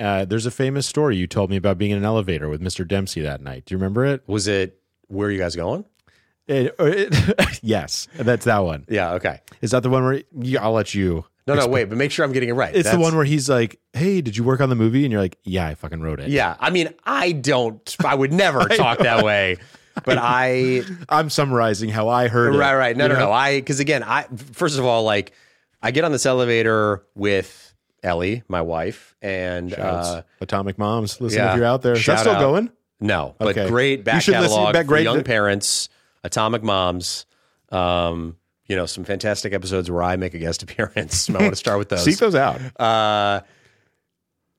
[0.00, 2.86] Uh, there's a famous story you told me about being in an elevator with Mr.
[2.86, 3.64] Dempsey that night.
[3.66, 4.22] Do you remember it?
[4.26, 5.84] Was it where are you guys going?
[6.48, 8.86] It- it- yes, that's that one.
[8.88, 9.40] Yeah, okay.
[9.60, 11.24] Is that the one where yeah, I'll let you?
[11.46, 12.74] No, no, wait, but make sure I'm getting it right.
[12.74, 15.20] It's the one where he's like, "Hey, did you work on the movie?" And you're
[15.20, 18.98] like, "Yeah, I fucking wrote it." Yeah, I mean, I don't I would never talk
[18.98, 19.58] that way.
[20.04, 22.58] But I I'm summarizing how I heard it.
[22.58, 22.96] right, right.
[22.96, 23.20] No, no, know?
[23.26, 23.32] no.
[23.32, 25.32] I cuz again, I first of all like
[25.82, 31.52] I get on this elevator with Ellie, my wife, and uh Atomic Moms, listen yeah.
[31.52, 31.94] if you're out there.
[31.94, 32.40] Is that still out.
[32.40, 32.70] going?
[33.00, 33.68] no, but Okay.
[33.68, 35.88] great You back should listen- catalog back- for great- young parents,
[36.24, 37.24] Atomic Moms.
[37.70, 41.28] Um, you know, some fantastic episodes where I make a guest appearance.
[41.30, 42.04] I want to start with those.
[42.04, 42.60] Seek those out.
[42.80, 43.40] Uh,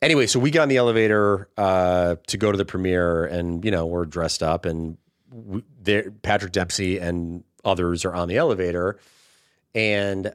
[0.01, 3.71] anyway, so we get on the elevator uh, to go to the premiere, and you
[3.71, 4.97] know we're dressed up, and
[5.31, 8.99] we, there, Patrick Dempsey and others are on the elevator,
[9.75, 10.33] and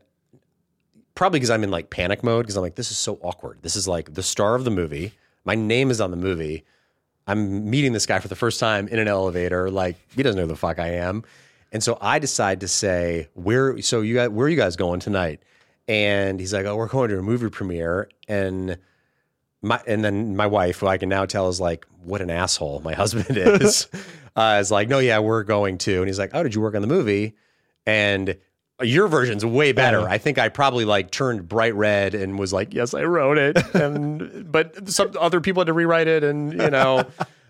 [1.14, 3.58] probably because I'm in like panic mode because I'm like, this is so awkward.
[3.62, 5.12] This is like the star of the movie.
[5.44, 6.64] My name is on the movie.
[7.26, 9.70] I'm meeting this guy for the first time in an elevator.
[9.70, 11.24] Like he doesn't know who the fuck I am,
[11.72, 13.80] and so I decide to say, "Where?
[13.80, 15.42] So you guys, where are you guys going tonight?"
[15.88, 18.78] And he's like, "Oh, we're going to a movie premiere." And
[19.62, 22.80] my and then my wife, who I can now tell is like, "What an asshole
[22.80, 23.88] my husband is,"
[24.36, 26.74] uh, is like, "No, yeah, we're going to." And he's like, "Oh, did you work
[26.74, 27.34] on the movie?"
[27.86, 28.36] And
[28.82, 30.08] your version's way better.
[30.08, 33.56] I think I probably like turned bright red and was like, "Yes, I wrote it,"
[33.74, 37.04] and but some other people had to rewrite it, and you know,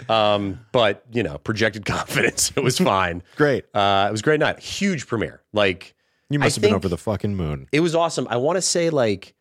[0.09, 2.53] um, but you know, projected confidence.
[2.57, 3.23] It was fine.
[3.37, 3.65] Great.
[3.75, 4.59] Uh, it was great night.
[4.59, 5.43] Huge premiere.
[5.53, 5.95] Like
[6.31, 7.69] You I must have been over the fucking moon.
[7.73, 8.27] it was awesome.
[8.31, 9.35] I want to say like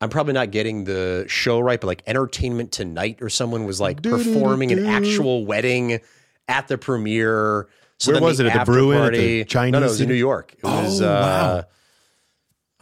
[0.00, 4.02] I'm probably not getting the show right, but like Entertainment Tonight or someone was like
[4.02, 6.00] performing an actual wedding
[6.48, 7.68] at the premiere.
[8.00, 8.56] So Where was the it?
[8.56, 8.96] At the Bruin?
[8.98, 10.08] At the party- Chinese No, no, it was in?
[10.08, 10.54] New York.
[10.56, 11.00] It was.
[11.02, 11.64] Oh, uh, wow.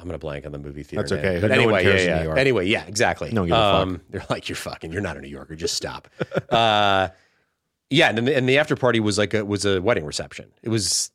[0.00, 1.02] I'm gonna blank on the movie theater.
[1.02, 1.18] That's name.
[1.20, 1.40] okay.
[1.40, 2.18] But No anyway, cares yeah, in yeah.
[2.18, 2.38] New York.
[2.38, 3.32] Anyway, yeah, exactly.
[3.32, 3.82] No one gives a fuck.
[3.82, 4.92] um, They're like, you're fucking.
[4.92, 5.56] You're not a New Yorker.
[5.56, 6.06] Just stop.
[6.50, 7.08] uh,
[7.90, 10.52] yeah, and the, and the after party was like a was a wedding reception.
[10.62, 11.10] It was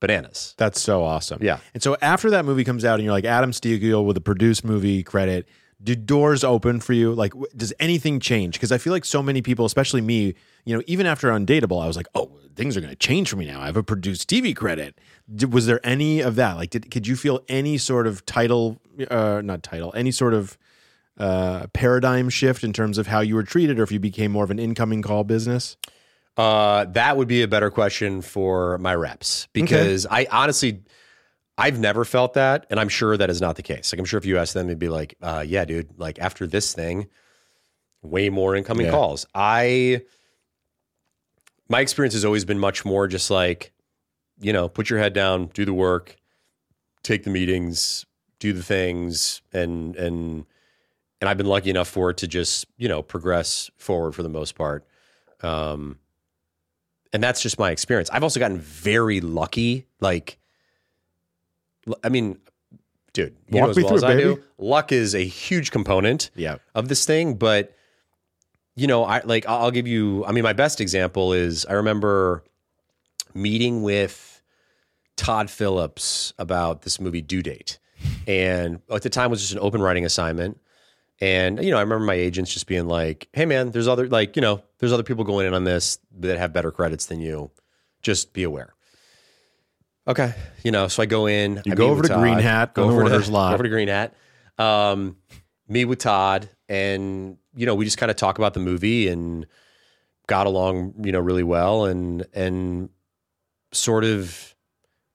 [0.00, 0.54] bananas.
[0.56, 1.40] That's so awesome.
[1.42, 1.58] Yeah.
[1.74, 4.64] And so after that movie comes out and you're like Adam Sztykiel with a produced
[4.64, 5.46] movie credit,
[5.82, 7.14] do doors open for you?
[7.14, 8.54] Like, w- does anything change?
[8.54, 11.86] Because I feel like so many people, especially me, you know, even after Undateable, I
[11.86, 13.60] was like, oh, things are going to change for me now.
[13.60, 14.98] I have a produced TV credit.
[15.50, 16.56] Was there any of that?
[16.56, 20.58] Like, did could you feel any sort of title, uh, not title, any sort of
[21.18, 24.44] uh, paradigm shift in terms of how you were treated, or if you became more
[24.44, 25.76] of an incoming call business?
[26.36, 30.82] Uh, that would be a better question for my reps because I honestly,
[31.58, 33.92] I've never felt that, and I'm sure that is not the case.
[33.92, 35.98] Like, I'm sure if you ask them, they'd be like, uh, "Yeah, dude.
[35.98, 37.08] Like after this thing,
[38.02, 38.92] way more incoming Yeah.
[38.92, 40.02] calls." I,
[41.68, 43.72] my experience has always been much more just like,
[44.40, 46.16] you know, put your head down, do the work,
[47.02, 48.06] take the meetings,
[48.38, 50.46] do the things, and and
[51.20, 54.28] and I've been lucky enough for it to just you know progress forward for the
[54.28, 54.86] most part.
[55.42, 55.98] Um,
[57.12, 58.10] and that's just my experience.
[58.10, 59.86] I've also gotten very lucky.
[60.00, 60.38] Like,
[62.04, 62.38] I mean,
[63.12, 64.22] dude, you Walk know as me well through as I baby.
[64.36, 64.42] do.
[64.58, 66.56] Luck is a huge component Yeah.
[66.74, 67.74] of this thing, but
[68.76, 70.24] you know, I like I'll I'll give you.
[70.24, 72.44] I mean, my best example is I remember
[73.34, 74.42] meeting with
[75.16, 77.78] Todd Phillips about this movie Due Date,
[78.26, 80.60] and at the time it was just an open writing assignment.
[81.20, 84.36] And you know, I remember my agents just being like, "Hey, man, there's other like
[84.36, 87.50] you know, there's other people going in on this that have better credits than you.
[88.02, 88.74] Just be aware."
[90.08, 91.62] Okay, you know, so I go in.
[91.64, 93.54] You I go over to Green Hat go over to, lot.
[93.54, 94.14] over to Green Hat,
[94.58, 95.16] um,
[95.68, 99.46] meet with Todd, and you know, we just kind of talk about the movie and
[100.26, 102.88] got along, you know, really well, and and
[103.72, 104.54] sort of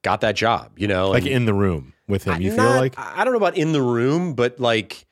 [0.02, 2.40] got that job, you know, like and- in the room with him.
[2.40, 5.06] You I- feel not- like I don't know about in the room, but like,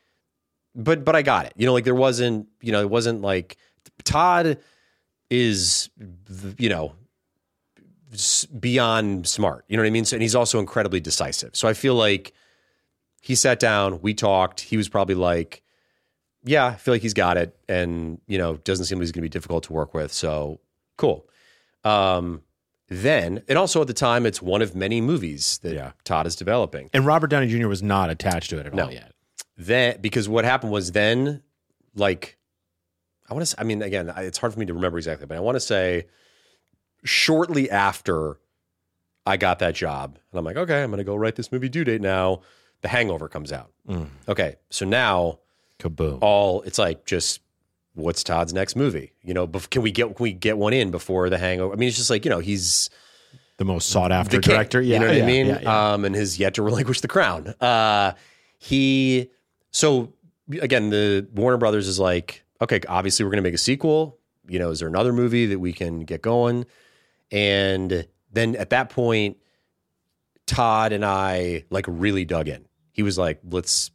[0.74, 1.52] but but I got it.
[1.56, 3.56] You know, like there wasn't, you know, it wasn't like
[4.04, 4.58] Todd
[5.30, 5.88] is,
[6.58, 6.92] you know,
[8.58, 9.64] beyond smart.
[9.68, 10.04] You know what I mean?
[10.04, 11.54] So, and he's also incredibly decisive.
[11.56, 12.32] So I feel like
[13.20, 14.60] he sat down, we talked.
[14.60, 15.62] He was probably like,
[16.44, 19.20] "Yeah, I feel like he's got it," and you know, doesn't seem like he's going
[19.22, 20.12] to be difficult to work with.
[20.12, 20.60] So
[20.96, 21.26] cool.
[21.84, 22.42] Um,
[22.88, 25.92] then, and also at the time, it's one of many movies that Yeah.
[26.04, 26.90] Todd is developing.
[26.92, 27.66] and Robert Downey Jr.
[27.68, 28.84] was not attached to it at No.
[28.84, 29.12] all yet.
[29.56, 31.42] Then, because what happened was then,
[31.94, 32.36] like,
[33.30, 33.60] I want to.
[33.60, 35.60] I mean, again, I- it's hard for me to remember exactly, but I want to
[35.60, 36.06] say
[37.04, 38.38] shortly after
[39.26, 41.68] I got that job, and I'm like, okay, I'm going to go write this movie
[41.68, 42.42] due date now.
[42.80, 43.70] The Hangover comes out.
[44.28, 45.38] Okay, so now
[45.78, 46.18] Kaboom.
[46.20, 47.40] all it's like just
[47.94, 49.12] what's Todd's next movie?
[49.22, 51.72] You know, can we get can we get one in before the Hangover?
[51.72, 52.90] I mean, it's just like you know he's
[53.58, 54.80] the most sought after director.
[54.80, 55.46] Yeah, you know what yeah, I mean?
[55.46, 55.92] yeah, yeah.
[55.92, 57.54] Um, and has yet to relinquish the crown.
[57.60, 58.12] Uh,
[58.58, 59.30] he
[59.70, 60.12] so
[60.60, 64.18] again, the Warner Brothers is like, okay, obviously we're going to make a sequel.
[64.48, 66.66] You know, is there another movie that we can get going?
[67.32, 69.38] And then at that point,
[70.46, 72.66] Todd and I like really dug in.
[72.92, 73.90] He was like, let's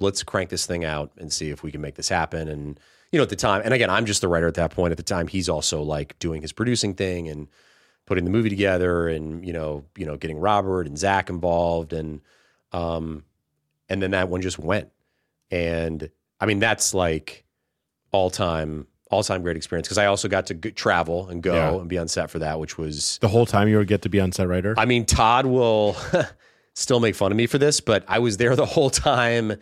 [0.00, 2.48] let's crank this thing out and see if we can make this happen.
[2.48, 2.80] And
[3.12, 4.90] you know, at the time, and again, I'm just the writer at that point.
[4.90, 7.48] At the time, he's also like doing his producing thing and
[8.06, 12.20] putting the movie together, and you know, you know, getting Robert and Zach involved, and
[12.72, 13.24] um,
[13.88, 14.90] and then that one just went.
[15.50, 17.44] And I mean, that's like
[18.12, 21.54] all time, all time great experience because I also got to go, travel and go
[21.54, 21.74] Yeah.
[21.80, 24.08] and be on set for that, which was the whole time you would get to
[24.08, 24.74] be on set writer.
[24.76, 25.96] I mean, Todd will
[26.74, 29.54] still make fun of me for this, but I was there the whole time,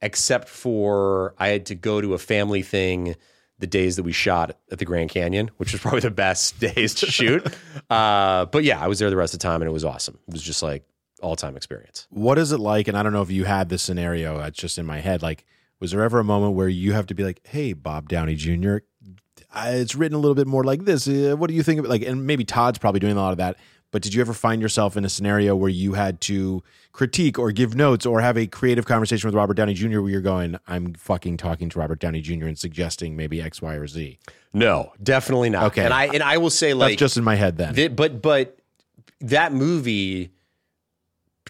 [0.00, 3.16] except for I had to go to a family thing
[3.58, 6.94] the days that we shot at the Grand Canyon, which was probably the best days
[6.96, 7.46] to shoot.
[7.90, 10.18] Uh, but yeah, I was there the rest of the time and it was awesome.
[10.26, 10.84] It was just like
[11.20, 12.06] all time experience.
[12.10, 12.88] what is it like?
[12.88, 14.40] And I don't know if you had this scenario.
[14.40, 15.20] It's just in my head.
[15.22, 15.44] Like,
[15.78, 18.78] was there ever a moment where you have to be like, "Hey, Bob Downey Jr.,
[19.54, 21.06] It's written a little bit more like this.
[21.06, 23.32] Uh, what do you think of it?" Like, and maybe Todd's probably doing a lot
[23.32, 23.56] of that.
[23.90, 26.62] But did you ever find yourself in a scenario where you had to
[26.92, 30.00] critique or give notes or have a creative conversation with Robert Downey Jr.
[30.00, 32.46] where you're going, "I'm fucking talking to Robert Downey Jr.
[32.46, 34.18] and suggesting maybe X, Y, or Z."
[34.54, 35.64] No, definitely not.
[35.64, 35.84] Okay.
[35.84, 37.74] And I and I will say like That's just in my head then.
[37.74, 38.58] Th- but but
[39.20, 40.32] that movie,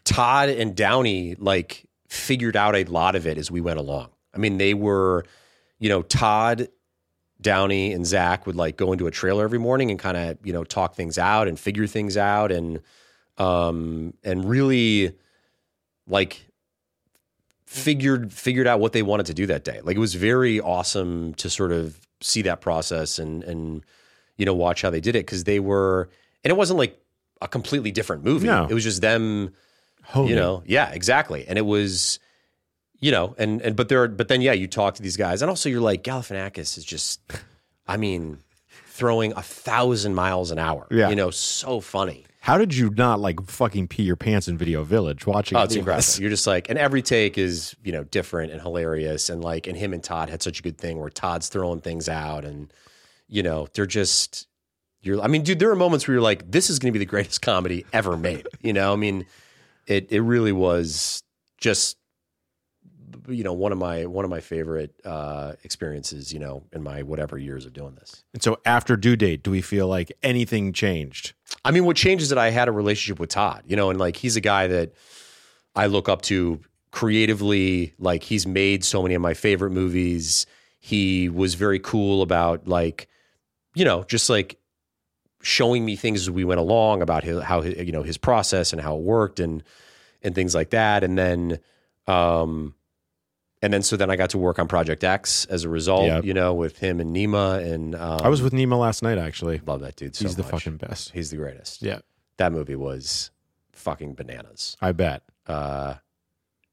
[0.05, 4.11] Todd and Downey like figured out a lot of it as we went along.
[4.35, 5.25] I mean, they were,
[5.79, 6.69] you know, Todd,
[7.43, 10.53] Downey, and Zach would like go into a trailer every morning and kind of you
[10.53, 12.81] know talk things out and figure things out and
[13.39, 15.15] um and really
[16.07, 16.47] like
[17.67, 19.81] figured figured out what they wanted to do that day.
[19.83, 23.85] Like it was very awesome to sort of see that process and and
[24.37, 26.09] you know watch how they did it because they were
[26.45, 26.99] and it wasn't like
[27.41, 28.47] a completely different movie.
[28.47, 28.67] No.
[28.67, 29.53] It was just them,
[30.05, 30.31] Honing.
[30.31, 30.63] you know.
[30.65, 31.45] Yeah, exactly.
[31.47, 32.19] And it was
[33.03, 35.51] you know, and and but there but then yeah, you talk to these guys and
[35.51, 37.21] also you're like Galifianakis is just
[37.87, 38.39] I mean
[38.87, 40.87] throwing a thousand miles an hour.
[40.91, 41.11] Yeah.
[41.11, 42.25] You know, so funny.
[42.41, 45.57] How did you not like fucking pee your pants in Video Village watching?
[45.57, 46.21] Oh, it's incredible.
[46.21, 49.31] You're just like, and every take is, you know, different and hilarious.
[49.31, 52.09] And like, and him and Todd had such a good thing where Todd's throwing things
[52.09, 52.73] out and,
[53.29, 54.49] you know, they're just,
[55.03, 57.05] you're, I mean, dude, there are moments where you're like, this is going to be
[57.05, 58.49] the greatest comedy ever made.
[58.61, 59.25] You know, I mean,
[59.87, 61.23] it, it really was
[61.59, 61.97] just,
[63.29, 67.03] you know, one of my, one of my favorite uh, experiences, you know, in my
[67.03, 68.25] whatever years of doing this.
[68.33, 71.35] And so after due date, do we feel like anything changed?
[71.65, 74.17] I mean, what changes that I had a relationship with Todd, you know, and like
[74.17, 74.95] he's a guy that
[75.75, 77.95] I look up to creatively.
[77.99, 80.47] Like he's made so many of my favorite movies.
[80.79, 83.09] He was very cool about like,
[83.75, 84.59] you know, just like
[85.43, 88.73] showing me things as we went along about his, how his, you know his process
[88.73, 89.65] and how it worked and
[90.23, 91.03] and things like that.
[91.03, 91.59] And then,
[92.07, 92.75] um,
[93.63, 96.25] and then so then I got to work on Project X as a result, Yep.
[96.25, 97.63] you know, with him and Nima.
[97.65, 99.61] And um, I was with Nima last night, actually.
[99.67, 100.15] love that dude.
[100.17, 100.51] So He's the much.
[100.51, 101.13] fucking best.
[101.13, 102.01] He's the greatest Yeah,
[102.39, 103.31] that movie was
[103.73, 104.77] fucking bananas.
[104.81, 105.23] I bet.
[105.47, 105.95] Uh,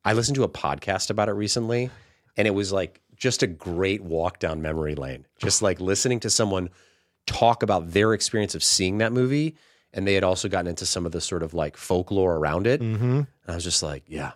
[0.04, 1.90] I listened to a podcast about it recently,
[2.38, 5.26] and it was like just a great walk down memory lane.
[5.40, 6.70] Just like listening to someone
[7.26, 9.56] talk about their experience of seeing that movie,
[9.94, 12.82] and they had also gotten into some of the sort of like folklore around it.
[12.82, 13.04] Mm-hmm.
[13.18, 14.32] And I was just like, yeah,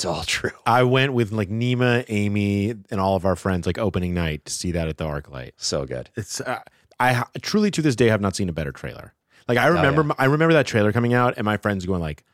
[0.00, 0.50] it's all true.
[0.64, 4.52] I went with like Nima, Amy, and all of our friends like opening night to
[4.52, 5.52] see that at the ArcLight.
[5.58, 6.08] So good.
[6.16, 6.60] It's uh,
[6.98, 9.12] I ha- truly to this day have not seen a better trailer.
[9.46, 10.14] Like I remember, yeah.
[10.18, 12.24] I remember that trailer coming out, and my friends going like,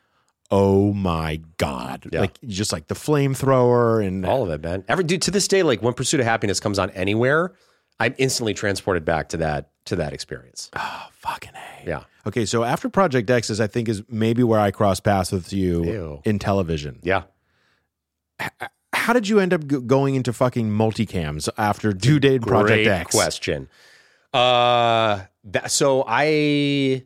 [0.49, 2.21] "Oh my god!" Yeah.
[2.21, 4.85] Like just like the flamethrower and All of it, man.
[4.87, 7.53] Every dude to this day, like when Pursuit of Happiness comes on anywhere,
[7.99, 10.71] I'm instantly transported back to that to that experience.
[10.73, 11.85] oh, fucking a.
[11.85, 12.03] Yeah.
[12.25, 15.51] Okay, so after Project X is, I think, is maybe where I cross paths with
[15.51, 16.21] you Ew.
[16.23, 16.99] in television.
[17.03, 17.23] Yeah.
[18.93, 23.15] How did you end up going into fucking multicams after Due Date Project Great X?
[23.15, 23.69] question.
[24.33, 27.03] Uh, that, so I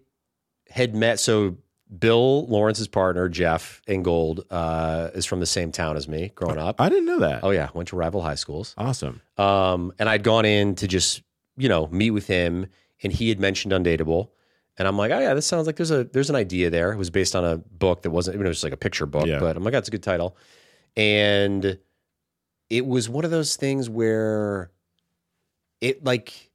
[0.69, 1.57] had met so
[1.97, 6.79] Bill Lawrence's partner Jeff Ingold uh, is from the same town as me growing up.
[6.81, 7.43] I didn't know that.
[7.43, 8.73] Oh yeah, went to rival high schools.
[8.77, 9.21] Awesome.
[9.37, 11.21] Um, and I'd gone in to just
[11.57, 12.67] you know meet with him,
[13.03, 14.29] and he had mentioned Undateable,
[14.77, 16.91] and I'm like, oh yeah, this sounds like there's a there's an idea there.
[16.93, 19.27] It was based on a book that wasn't, it was just like a picture book,
[19.27, 19.39] Yeah.
[19.39, 20.37] but I'm like, that's a good title,
[20.95, 21.77] and
[22.69, 24.71] it was one of those things where
[25.79, 26.51] it like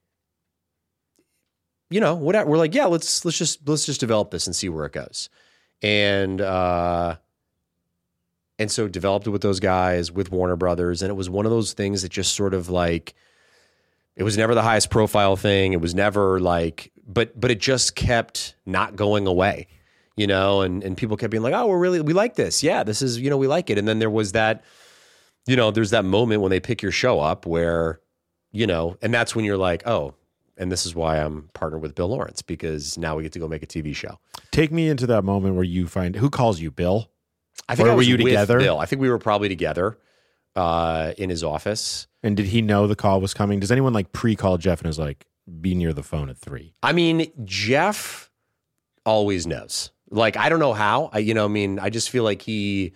[1.91, 4.69] you know whatever we're like yeah let's let's just let's just develop this and see
[4.69, 5.29] where it goes.
[5.83, 7.17] And uh
[8.59, 11.51] and so developed it with those guys with Warner Brothers and it was one of
[11.51, 13.15] those things that just sort of like
[14.17, 15.75] it was never the highest profile thing.
[15.75, 19.67] It was never like but but it just kept not going away
[20.17, 22.83] you know and and people kept being like oh we're really we like this yeah
[22.83, 24.65] this is you know we like it and then there was that
[25.47, 28.01] you know there's that moment when they pick your show up where
[28.53, 30.15] you know and that's when you're like oh
[30.57, 33.49] and this is why I'm partnered with Bill Lawrence because now we get to go
[33.49, 34.19] make a TV show.
[34.53, 37.11] Take me into that moment where you find who calls you, Bill?
[37.69, 38.59] I think Or I were you together?
[38.59, 38.79] Bill.
[38.79, 39.99] I think we were probably together
[40.55, 42.07] uh, in his office.
[42.23, 43.61] And did he know the call was coming?
[43.61, 45.27] Does anyone like pre-call Jeff and is like,
[45.61, 46.75] be near the phone at three?
[46.83, 48.31] I mean, Jeff
[49.05, 49.91] always knows.
[50.11, 51.11] Like, I don't know how.
[51.13, 52.93] I, you know, I mean, I just feel like he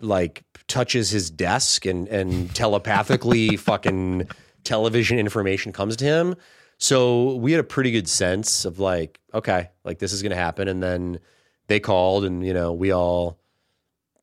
[0.00, 4.28] like touches his desk and and telepathically fucking
[4.64, 6.34] television information comes to him.
[6.78, 10.68] So we had a pretty good sense of like, okay, like this is gonna happen.
[10.68, 11.18] And then
[11.66, 13.38] they called and, you know, we all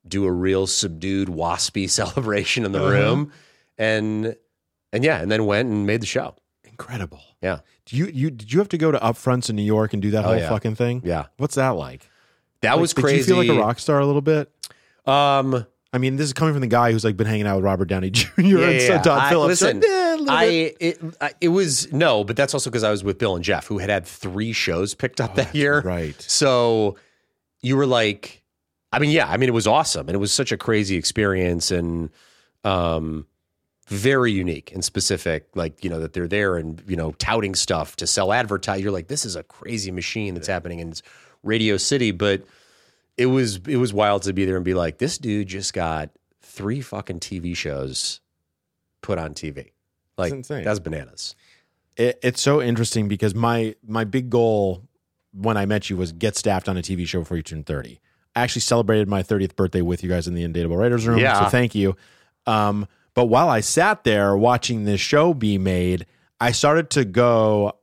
[0.07, 2.89] do a real subdued waspy celebration in the Uh-huh.
[2.91, 3.31] room.
[3.77, 4.35] And
[4.93, 6.35] and yeah, and then went and made the show.
[6.63, 7.21] Incredible.
[7.41, 7.59] Yeah.
[7.85, 10.11] Do you you did you have to go to upfronts in New York and do
[10.11, 10.49] that Oh, whole yeah.
[10.49, 11.01] fucking thing?
[11.05, 11.25] Yeah.
[11.37, 12.09] What's that like?
[12.61, 13.17] That Like, was did crazy.
[13.17, 14.49] you feel like a rock star a little bit?
[15.05, 17.65] Um, I mean, this is coming from the guy who's like been hanging out with
[17.65, 18.41] Robert Downey Jr.
[18.41, 19.61] Yeah, and yeah, Todd I- Phillips.
[19.61, 20.31] listen, So, yeah, a little bit.
[20.33, 20.45] I
[20.79, 23.67] it, I- it was no, but that's also because I was with Bill and Jeff,
[23.67, 25.81] who had had three shows picked up that year.
[25.85, 26.19] Oh, right.
[26.21, 26.97] So
[27.61, 28.41] you were like,
[28.91, 31.69] I mean, yeah, I mean, it was awesome, and it was such a crazy experience,
[31.71, 32.09] and
[32.63, 33.27] um,
[33.87, 35.47] very unique and specific.
[35.55, 38.81] Like you know that they're there and you know touting stuff to sell advertise.
[38.81, 40.93] You're like, this is a crazy machine that's happening in
[41.43, 42.45] Radio City, but
[43.17, 46.09] it was it was wild to be there and be like, this dude just got
[46.41, 48.21] three fucking TV shows
[49.01, 49.71] put on TV.
[50.17, 50.63] Like insane.
[50.63, 51.35] that's bananas.
[51.97, 54.83] it, it's so interesting because my my big goal
[55.33, 57.99] when I met you was get staffed on a TV show before you turn 30.
[58.35, 61.19] I actually celebrated my 30th birthday with you guys in the Undateable Writers Room.
[61.19, 61.43] Yeah.
[61.43, 61.95] So thank you.
[62.45, 66.05] Um, but while I sat there watching this show be made,
[66.39, 67.73] I started to go,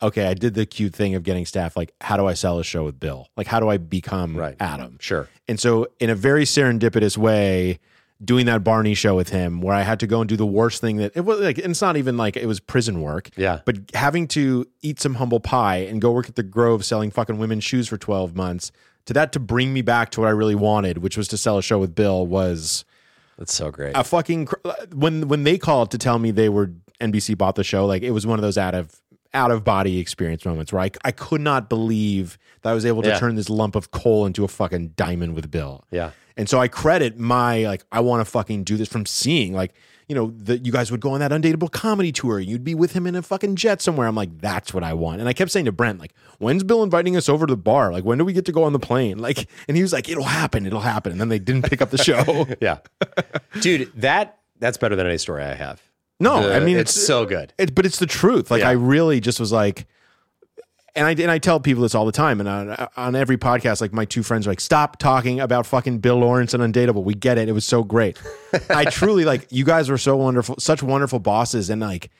[0.00, 1.76] okay, I did the cute thing of getting staff.
[1.76, 3.28] Like, how do I sell a show with Bill?
[3.36, 4.56] Like, how do I become Right.
[4.60, 4.96] Adam?
[5.00, 5.28] Sure.
[5.48, 7.80] And so, in a very serendipitous way,
[8.24, 10.80] doing that Barney show with him, where I had to go and do the worst
[10.80, 13.30] thing that it was like, it's not even like it was prison work.
[13.36, 13.60] Yeah.
[13.64, 17.38] But having to eat some humble pie and go work at the Grove selling fucking
[17.38, 18.70] women's shoes for 12 months,
[19.06, 21.58] to that to bring me back to what I really wanted, which was to sell
[21.58, 22.84] a show with Bill, was
[23.38, 23.96] That's so great.
[23.96, 27.54] a fucking cr- uh, when when they called to tell me they were NBC bought
[27.54, 28.90] the show, like it was one of those out of
[29.34, 33.02] out of body experience moments where I, I could not believe that I was able
[33.02, 33.18] to Yeah.
[33.18, 35.84] turn this lump of coal into a fucking diamond with Bill.
[35.90, 36.10] Yeah.
[36.36, 39.74] And so I credit my like I want to fucking do this from seeing like
[40.08, 42.40] you know that you guys would go on that undateable comedy tour.
[42.40, 44.06] You'd be with him in a fucking jet somewhere.
[44.06, 45.20] I'm like that's what I want.
[45.20, 47.92] And I kept saying to Brent like when's Bill inviting us over to the bar?
[47.92, 49.18] Like when do we get to go on the plane?
[49.18, 51.12] Like and he was like it'll happen, it'll happen.
[51.12, 52.46] And then they didn't pick up the show.
[52.60, 52.78] Yeah.
[53.60, 55.82] Dude, that that's better than any story I have.
[56.20, 57.52] No, The- I mean it's, so good.
[57.58, 58.50] It, but it's the truth.
[58.50, 58.70] Like Yeah.
[58.70, 59.86] I really just was like,
[60.98, 63.80] and I and I tell people this all the time, and on, on every podcast,
[63.80, 67.04] like my two friends are like, stop talking about fucking Bill Lawrence and Undateable.
[67.04, 67.48] We get it.
[67.48, 68.18] It was so great.
[68.70, 72.10] I truly like you guys were so wonderful, such wonderful bosses, and like.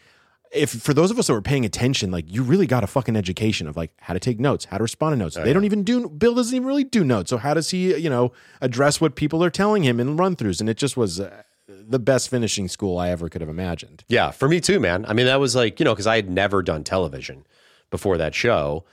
[0.50, 3.16] If for those of us that were paying attention, like you really got a fucking
[3.16, 5.36] education of like how to take notes, how to respond to notes.
[5.36, 7.28] they don't even do Bill doesn't even really do notes.
[7.28, 10.60] So how does he, you know, address what people are telling him in run throughs?
[10.60, 14.04] And it just was uh, the best finishing school I ever could have imagined.
[14.08, 15.04] Yeah, for me too, man.
[15.06, 17.44] I mean, that was like, you know, because I had never done television
[17.91, 18.84] before that show.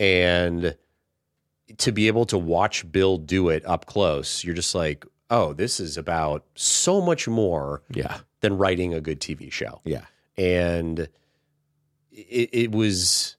[0.00, 0.76] And
[1.78, 5.80] to be able to watch Bill do it up close, you're just like, oh, this
[5.80, 8.18] is about so much more Yeah.
[8.40, 9.80] than writing a good TV show.
[9.84, 10.04] Yeah.
[10.36, 11.08] and
[12.10, 13.36] it, it was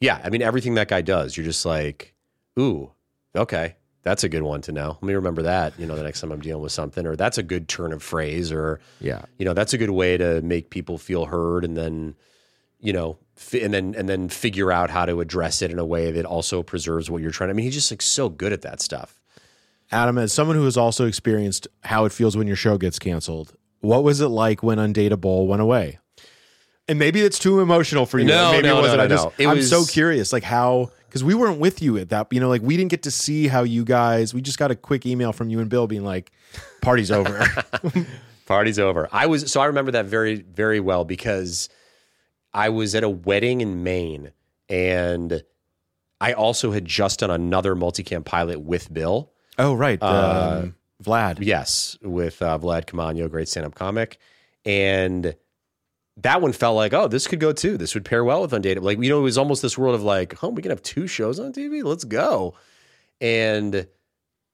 [0.00, 2.14] yeah, I mean everything that guy does, you're just like,
[2.58, 2.90] ooh,
[3.34, 4.98] okay, that's a good one to know.
[5.00, 5.78] Let me remember that.
[5.78, 8.02] You know, the next time I'm dealing with something, or that's a good turn of
[8.02, 9.22] phrase, or Yeah.
[9.38, 12.14] you know, that's a good way to make people feel heard, and then
[12.84, 15.84] you know, fi- and then and then figure out how to address it in a
[15.84, 17.50] way that also preserves what you're trying.
[17.50, 19.20] I mean, he's just like so good at that stuff.
[19.90, 23.54] Adam, as someone who has also experienced how it feels when your show gets canceled,
[23.80, 25.98] what was it like when Undateable went away?
[26.86, 28.26] And maybe it's too emotional for you.
[28.26, 28.98] No, maybe no, it wasn't.
[28.98, 29.32] no, I no, just, no.
[29.44, 32.26] It I'm was- so curious, like how, because we weren't with you at that.
[32.30, 34.34] You know, like we didn't get to see how you guys.
[34.34, 36.30] We just got a quick email from you and Bill being like,
[36.82, 37.46] "Party's over."
[38.46, 39.08] Party's over.
[39.12, 41.70] I was so I remember that very very well because
[42.54, 44.32] I was at a wedding in Maine
[44.68, 45.42] and
[46.20, 49.30] I also had just done another multicam pilot with Bill.
[49.58, 51.38] oh, right, um, Vlad.
[51.40, 54.18] Yes, with uh, Vlad Kamano, great stand-up comic,
[54.64, 55.36] and
[56.18, 57.76] that one felt like, oh, this could go too.
[57.76, 58.82] This would pair well with Undated.
[58.82, 61.06] Like, you know, it was almost this world of like, oh, we can have two
[61.06, 61.84] shows on TV.
[61.84, 62.54] Let's go.
[63.20, 63.86] And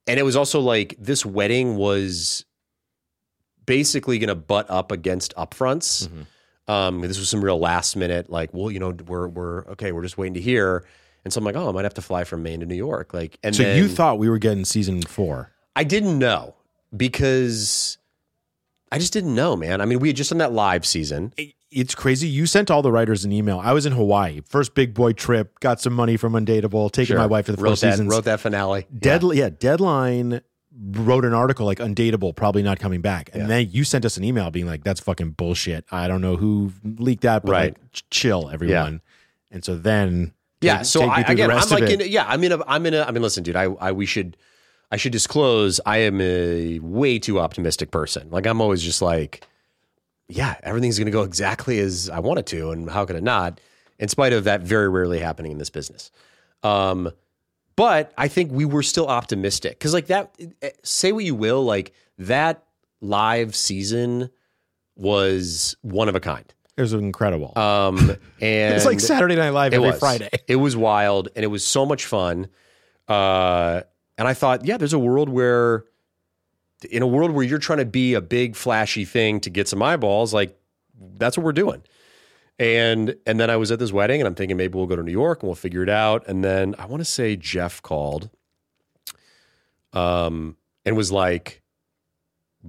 [0.07, 2.45] and it was also like this wedding was
[3.65, 6.09] basically going to butt up against upfronts.
[6.71, 10.03] Um, this was some real last minute, like, well, you know, we're we're okay, we're
[10.03, 10.85] just waiting to hear.
[11.25, 13.13] And so I'm like, oh, I might have to fly from Maine to New York.
[13.13, 15.51] Like, and So then, you thought we were getting season four?
[15.77, 16.55] I didn't know
[16.97, 17.99] because
[18.93, 19.81] I just didn't know, man.
[19.81, 21.33] I mean, we had just done that live season.
[21.71, 22.27] It's crazy.
[22.27, 23.61] You sent all the writers an email.
[23.61, 25.61] I was in Hawaii, first big boy trip.
[25.61, 28.11] Got some money from Undateable, taking my wife to the four that, seasons.
[28.11, 28.87] wrote that finale.
[28.97, 29.51] Dead, yeah.
[29.51, 30.41] Deadline
[30.79, 33.49] wrote an article like undateable, probably not coming back, and Yeah.
[33.49, 36.73] then you sent us an email being like, "That's fucking bullshit." I don't know who
[36.85, 37.65] leaked that, but Right.
[37.77, 39.01] like, ch- chill, everyone.
[39.51, 40.79] And so then, Yeah.
[40.79, 43.03] take- so take I, again, I'm like, in, yeah, I'm in a, I'm in a,
[43.03, 44.37] I mean, listen, dude, I, I, we should,
[44.93, 48.29] I should disclose I am a way too optimistic person.
[48.31, 49.45] Like, I'm always just like,
[50.29, 52.71] yeah, everything's going to go exactly as I want it to.
[52.71, 53.61] And how could it not?
[53.99, 56.11] In spite of that very rarely happening in this business.
[56.63, 57.11] Um,
[57.81, 61.65] but I think we were still optimistic because, like, that, eh, say what you will,
[61.65, 62.63] like, that
[63.01, 64.29] live season
[64.97, 66.45] was one of a kind.
[66.77, 67.59] it was incredible.
[67.59, 69.99] Um, and it's like Saturday Night Live every was.
[69.99, 70.29] Friday.
[70.47, 72.49] It was wild and it was so much fun.
[73.09, 73.81] Uh,
[74.19, 75.87] and I thought, yeah, there's a world where,
[76.91, 79.83] in a world where you're trying to be a big flashy thing to get some
[79.83, 80.55] eyeballs, like
[81.17, 81.83] that's what we're doing.
[82.61, 85.03] And and then I was at this wedding and I'm thinking maybe we'll go to
[85.03, 86.29] New York and we'll figure it out.
[86.29, 88.31] And then I want to say Jeff called,
[89.93, 91.63] um, and was like,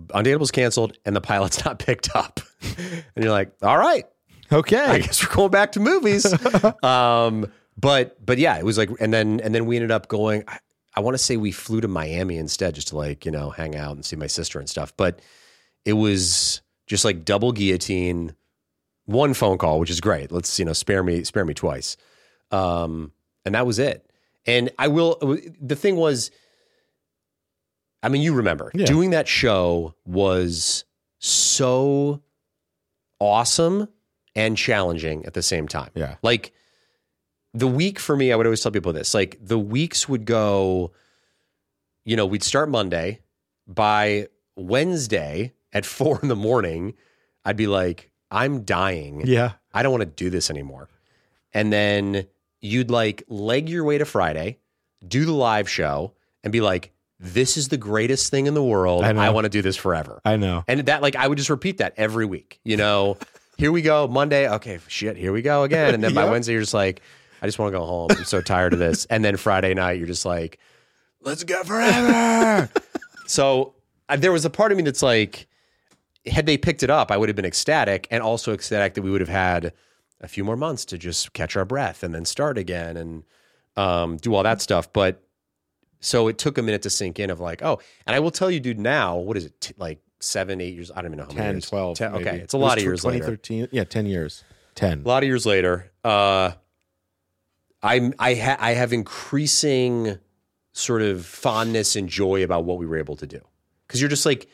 [0.07, 4.05] "Undateable's canceled and the pilot's not picked up." and you're like, "All right,
[4.51, 4.77] Okay.
[4.77, 6.25] I guess we're going back to movies.
[6.83, 10.43] um, but but yeah, it was like, and then and then we ended up going.
[10.47, 10.59] I,
[10.93, 13.75] I want to say we flew to Miami instead, just to like you know hang
[13.75, 14.93] out and see my sister and stuff.
[14.97, 15.21] But
[15.85, 18.35] it was just like double guillotine,
[19.11, 20.31] one phone call, which is great.
[20.31, 21.97] Let's you know spare me spare me twice,
[22.51, 23.11] um,
[23.45, 24.05] and that was it.
[24.45, 25.17] And I will.
[25.61, 26.31] The thing was,
[28.03, 28.85] I mean, you remember Yeah.
[28.85, 30.85] doing that show was
[31.19, 32.21] so
[33.19, 33.87] awesome
[34.35, 35.91] and challenging at the same time.
[35.93, 36.15] Yeah.
[36.23, 36.53] Like
[37.53, 40.91] the week for me, I would always tell people this like the weeks would go,
[42.05, 43.19] you know, we'd start Monday.
[43.67, 46.95] By Wednesday at four in the morning,
[47.45, 49.23] I'd be like, I'm dying.
[49.25, 50.89] yeah, I don't want to do this anymore.
[51.53, 52.27] And then
[52.61, 54.59] you'd like leg your way to Friday,
[55.05, 56.13] do the live show,
[56.43, 59.03] and be like, this is the greatest thing in the world.
[59.03, 60.21] I I, want to do this forever.
[60.25, 60.63] I know.
[60.67, 62.59] And that, like, I would just repeat that every week.
[62.63, 63.17] You know,
[63.57, 64.49] here we go, Monday.
[64.49, 65.93] Okay, shit, here we go again.
[65.93, 66.25] And then by.
[66.31, 67.01] Wednesday, you're just like,
[67.41, 68.09] I just want to go home.
[68.11, 69.05] I'm so tired of this.
[69.05, 70.59] And then Friday night, you're just like,
[71.21, 72.69] let's go forever.
[73.27, 73.75] so
[74.09, 75.47] uh, there was a part of me that's like,
[76.25, 79.09] had they picked it up, I would have been ecstatic and also ecstatic that we
[79.11, 79.73] would have had
[80.19, 83.23] a few more months to just catch our breath and then start again and
[83.75, 84.91] um, do all that stuff.
[84.93, 85.23] But
[85.99, 88.51] so it took a minute to sink in of like, oh, and I will tell
[88.51, 89.59] you, dude, now, what is it?
[89.61, 90.91] T- like seven, eight years?
[90.91, 91.69] I don't even know how many years.
[91.69, 91.97] 12.
[91.97, 92.37] 10 okay.
[92.37, 93.35] It's a It lot of years later.
[93.35, 93.69] 2013.
[93.71, 94.43] Yeah, 10 years.
[94.75, 95.01] 10.
[95.03, 96.51] A lot of years later, uh,
[97.83, 100.19] I'm I ha- I have increasing
[100.73, 103.41] sort of fondness and joy about what we were able to do
[103.87, 104.47] because you're just like,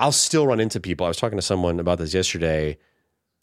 [0.00, 1.06] I'll still run into people.
[1.06, 2.78] I was talking to someone about this yesterday,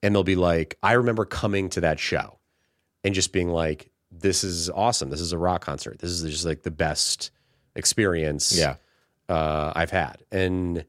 [0.01, 2.39] and they'll be like, I remember coming to that show
[3.03, 5.09] and just being like, this is awesome.
[5.09, 5.99] This is a rock concert.
[5.99, 7.31] This is just like the best
[7.75, 8.75] experience Yeah.
[9.27, 10.85] uh, I've had, and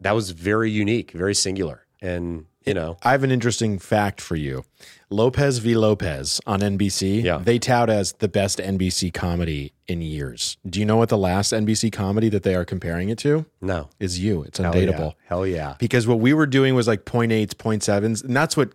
[0.00, 4.36] that was very unique, very singular, and you know, I have an interesting fact for
[4.36, 4.64] you.
[5.08, 5.76] Lopez v.
[5.76, 7.22] Lopez on NBC.
[7.22, 7.38] Yeah.
[7.38, 10.56] They tout as the best NBC comedy in years.
[10.68, 13.88] Do you know what the last NBC comedy that they are comparing it to no,
[14.00, 14.18] is?
[14.18, 14.42] You.
[14.42, 14.98] It's Hell undateable.
[15.12, 15.28] yeah.
[15.28, 15.74] Hell yeah.
[15.78, 18.72] Because what we were doing was like point eights, point sevens, and that's what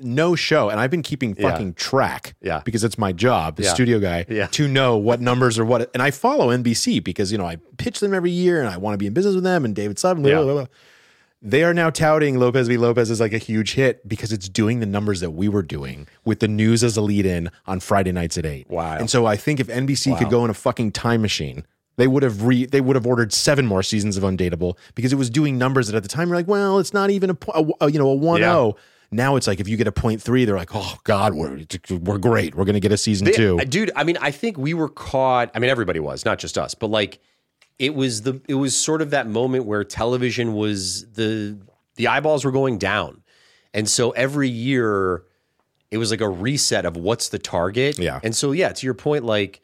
[0.00, 1.50] no show, and I've been keeping Yeah.
[1.50, 2.62] fucking track, Yeah.
[2.64, 3.74] because it's my job, the Yeah.
[3.74, 4.46] studio guy, Yeah.
[4.52, 5.90] to know what numbers are what.
[5.92, 8.94] And I follow NBC because you know I pitch them every year, and I want
[8.94, 9.64] to be in business with them.
[9.66, 10.42] And David Sutton, blah, Yeah.
[10.42, 10.66] blah, blah.
[11.42, 14.80] They are now touting Lopez v Lopez as like a huge hit because it's doing
[14.80, 18.12] the numbers that we were doing with the news as a lead in on Friday
[18.12, 18.68] nights at eight.
[18.68, 18.96] Wow.
[18.96, 21.64] And so I think if NBC could go in a fucking time machine,
[21.96, 25.16] they would have re they would have ordered seven more seasons of Undateable because it
[25.16, 27.64] was doing numbers that at the time you're like, well, it's not even a, a,
[27.82, 28.44] a you know a one oh.
[28.44, 28.76] zero.
[29.12, 32.18] Now it's like if you get a point three, they're like, oh god, we're we're
[32.18, 32.54] great.
[32.54, 33.58] We're gonna get a season They- two.
[33.58, 33.90] dude.
[33.96, 35.50] I mean, I think we were caught.
[35.54, 37.20] I mean, everybody was, not just us, but like
[37.80, 41.58] it was the it was sort of that moment where television was the
[41.96, 43.22] the eyeballs were going down,
[43.72, 45.24] and so every year
[45.90, 47.98] it was like a reset of what's the target.
[47.98, 48.20] Yeah.
[48.22, 49.60] and so yeah, to your point, like.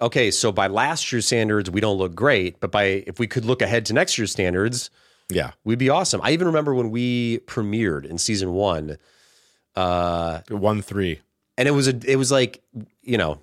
[0.00, 3.44] Okay, so by last year's standards, we don't look great, but by if we could
[3.44, 4.90] look ahead to next year's standards,
[5.28, 6.20] yeah, we'd be awesome.
[6.22, 8.96] I even remember when we premiered in season one,
[9.74, 11.18] uh, one three
[11.58, 12.62] and it was a it was like
[13.02, 13.40] you know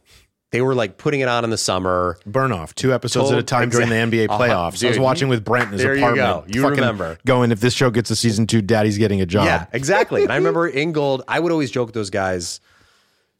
[0.51, 3.43] they were like putting it on in the summer burn off two episodes Total- at
[3.43, 4.39] a time during the NBA Uh-huh.
[4.41, 4.83] playoffs.
[4.85, 6.47] I was watching with Brent in his there you apartment.
[6.47, 6.53] go.
[6.53, 7.17] You fucking remember.
[7.25, 9.45] going if this show gets a season two, Daddy's getting a job.
[9.45, 12.59] yeah exactly and i remember ingold i would always joke with those guys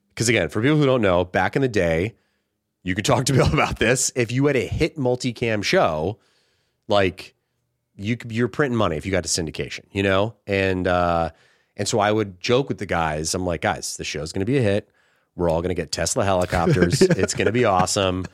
[0.09, 2.15] because again for people who don't know back in the day
[2.83, 6.17] you could talk to bill about this if you had a hit multicam show
[6.87, 7.33] like
[7.95, 11.29] you could you're printing money if you got to syndication you know and uh
[11.77, 14.45] and so i would joke with the guys i'm like guys the show's going to
[14.45, 14.89] be a hit
[15.36, 18.25] we're all going to get tesla helicopters it's going to be awesome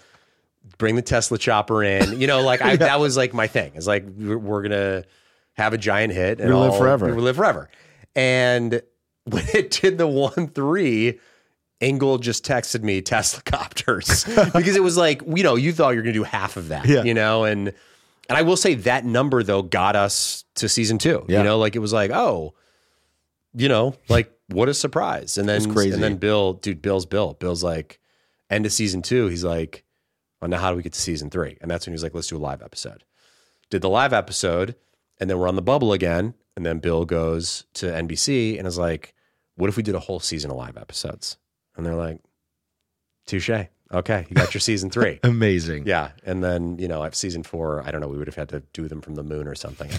[0.78, 2.20] bring the Tesla chopper in.
[2.20, 3.74] You know, like I, that was like my thing.
[3.76, 5.04] It's like we're, we're gonna
[5.54, 7.14] have a giant hit and We live forever.
[7.14, 7.70] We live forever.
[8.16, 8.82] And
[9.26, 11.20] when it did the one three,
[11.80, 15.98] Ingold just texted me Tesla copters because it was like you know you thought you
[15.98, 16.88] were gonna do half of that.
[16.88, 17.04] Yeah.
[17.04, 17.70] You know, and
[18.30, 21.26] and I will say that number though got us to season two.
[21.28, 21.40] Yeah.
[21.40, 22.54] You know, like it was like oh,
[23.54, 25.38] you know, like what a surprise.
[25.38, 25.94] And then crazy.
[25.94, 27.34] and then Bill, dude, Bill's Bill.
[27.34, 28.00] Bill's like
[28.50, 29.28] end of season two.
[29.28, 29.84] He's like
[30.42, 31.58] well, now how do we get to season three?
[31.62, 33.04] And that's when he's like, let's do a live episode.
[33.70, 34.76] Did the live episode,
[35.20, 36.34] and then we're on the bubble again.
[36.56, 39.14] And then Bill goes to NBC and is like,
[39.56, 41.38] what if we did a whole season of live episodes?
[41.78, 42.20] And they're like,
[43.26, 43.50] touche.
[43.94, 45.20] Okay, you got your season three.
[45.24, 45.86] Amazing.
[45.86, 46.12] Yeah.
[46.26, 47.84] And then, you know, I have season four.
[47.86, 48.08] I don't know.
[48.08, 49.90] We would have had to do them from the moon or something.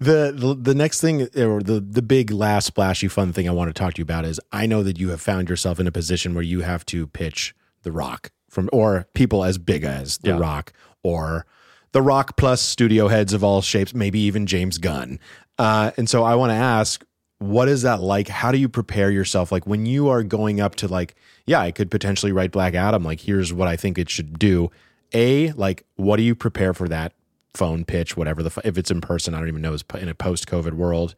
[0.00, 0.30] I don't know.
[0.30, 3.68] The, the the next thing or the the big last splashy fun thing I want
[3.68, 5.92] to talk to you about is I know that you have found yourself in a
[5.92, 10.30] position where you have to pitch The Rock from or people as big as The
[10.30, 10.38] Yeah.
[10.38, 11.46] Rock or
[11.92, 15.18] The Rock plus studio heads of all shapes, maybe even James Gunn.
[15.58, 17.04] Uh, and so I want to ask,
[17.38, 18.28] what is that like?
[18.28, 19.52] How do you prepare yourself?
[19.52, 21.14] Like when you are going up to like,
[21.46, 23.04] yeah, I could potentially write Black Adam.
[23.04, 24.70] Like here's what I think it should do.
[25.12, 27.12] A, like, what do you prepare for that
[27.54, 29.34] phone pitch, whatever the if it's in person?
[29.34, 29.74] I don't even know.
[29.74, 31.14] It's in a post-COVID world,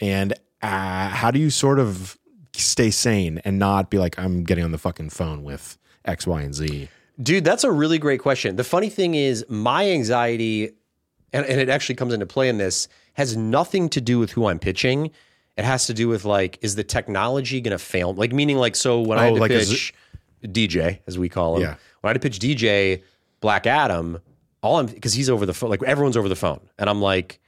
[0.00, 2.18] and uh, how do you sort of
[2.54, 6.42] stay sane and not be like, I'm getting on the fucking phone with X, Y,
[6.42, 6.88] and Z?
[7.22, 8.56] Dude, that's a really great question.
[8.56, 10.70] The funny thing is, my anxiety,
[11.32, 14.46] and, and it actually comes into play in this, has nothing to do with who
[14.46, 15.10] I'm pitching.
[15.56, 18.14] It has to do with like, is the technology going to fail?
[18.14, 19.94] Like, meaning like, so when I had Oh, to like, is pitch
[20.44, 21.74] DJ, as we call him, Yeah.
[22.00, 23.02] when I had to pitch DJ
[23.40, 24.18] Black Adam,
[24.62, 27.40] all I'm because he's over the phone, like everyone's over the phone, and I'm like,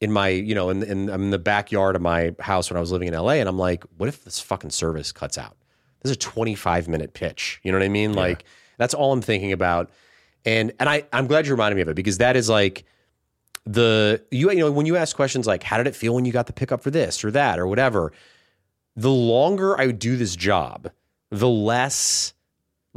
[0.00, 2.80] in my, you know, in, in I'm in the backyard of my house when I
[2.80, 5.56] was living in LA, and I'm like, what if this fucking service cuts out?
[6.02, 7.60] This is a 25 minute pitch.
[7.62, 8.12] You know what I mean?
[8.12, 8.44] Like
[8.78, 9.90] that's all I'm thinking about.
[10.44, 12.84] And and I I'm glad you reminded me of it because that is like
[13.64, 16.32] the you you know when you ask questions like how did it feel when you
[16.32, 18.12] got the pickup for this or that or whatever,
[18.94, 20.90] the longer I do this job,
[21.30, 22.32] the less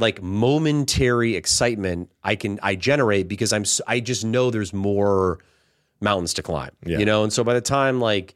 [0.00, 5.38] like momentary excitement I can I generate because I'm I just know there's more
[6.00, 6.70] mountains to climb.
[6.84, 6.98] Yeah.
[6.98, 8.34] You know, and so by the time like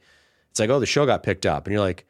[0.51, 2.05] it's like oh the show got picked up and you're like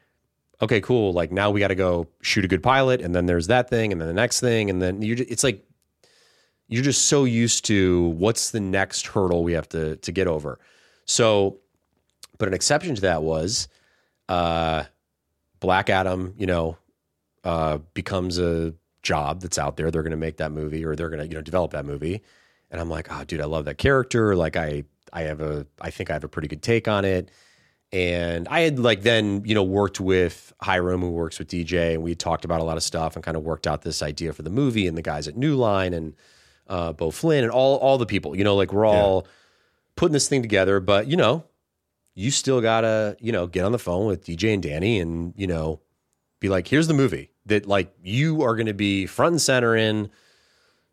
[0.61, 3.47] okay cool like now we got to go shoot a good pilot and then there's
[3.47, 5.65] that thing and then the next thing and then you're ju- it's like
[6.67, 10.59] you're just so used to what's the next hurdle we have to to get over.
[11.05, 11.59] So
[12.37, 13.67] but an exception to that was
[14.29, 14.83] uh
[15.59, 16.77] Black Adam, you know,
[17.43, 18.73] uh, becomes a
[19.05, 19.89] job that's out there.
[19.89, 22.21] They're going to make that movie or they're going to, you know, develop that movie.
[22.69, 24.35] And I'm like, oh, dude, I love that character.
[24.35, 24.83] Like, I,
[25.13, 27.31] I have a, I think I have a pretty good take on it.
[27.91, 32.03] And I had like then, you know, worked with Hiram, who works with DJ, and
[32.03, 34.33] we had talked about a lot of stuff and kind of worked out this idea
[34.33, 36.15] for the movie and the guys at New Line and
[36.67, 38.35] uh, Beau Flynn and all, all the people.
[38.35, 39.27] You know, like we're all
[39.95, 40.79] putting this thing together.
[40.79, 41.45] But you know,
[42.15, 45.47] you still gotta, you know, get on the phone with DJ and Dany and, you
[45.47, 45.79] know,
[46.45, 50.09] be like, here's the movie that like you are gonna be front and center in.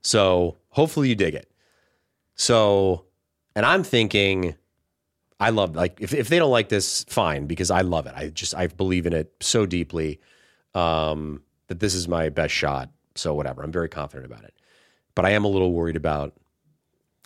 [0.02, 1.50] So hopefully you dig it.
[2.34, 3.04] So,
[3.54, 4.54] and I'm thinking,
[5.38, 8.14] I love like if if they don't like this, fine because I love it.
[8.16, 10.20] I just I believe in it so deeply
[10.74, 12.90] um, that this is my best shot.
[13.14, 14.54] So whatever, I'm very confident about it.
[15.14, 16.34] But I am a little worried about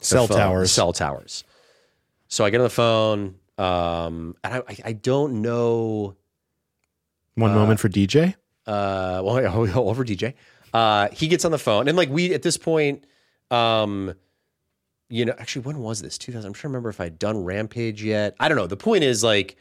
[0.01, 0.73] Cell phone- towers.
[0.73, 1.45] cell towers.
[2.29, 6.17] So I get on the phone, um, and I, I don't know.
[7.37, 8.35] One moment for DJ.
[8.67, 10.35] Uh, well, over DJ.
[10.75, 13.05] Uh, he gets on the phone, and like we at this point,
[13.51, 14.15] um,
[15.09, 16.19] you know, actually, when was this?
[16.19, 16.47] 2000.
[16.47, 18.35] I'm trying to remember if I'd done Rampage yet.
[18.41, 18.67] I don't know.
[18.67, 19.57] The point is, like,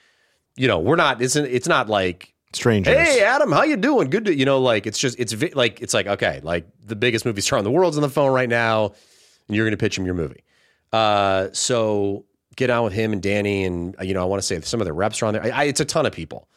[0.56, 1.22] you know, we're not.
[1.22, 2.96] It's it's not like Strangers.
[2.96, 4.10] Hey, Adam, how you doing?
[4.10, 4.60] Good to you know.
[4.60, 7.66] Like it's just it's vi- like it's like okay, like the biggest movie star in
[7.66, 8.94] the world's on the phone right now,
[9.48, 10.44] and you're going to pitch him your movie.
[10.94, 14.46] Uh, so get on with him and Dany, and uh, you know I want to
[14.48, 15.44] say some of the reps are on there.
[15.44, 16.48] I, I, it's a ton of people.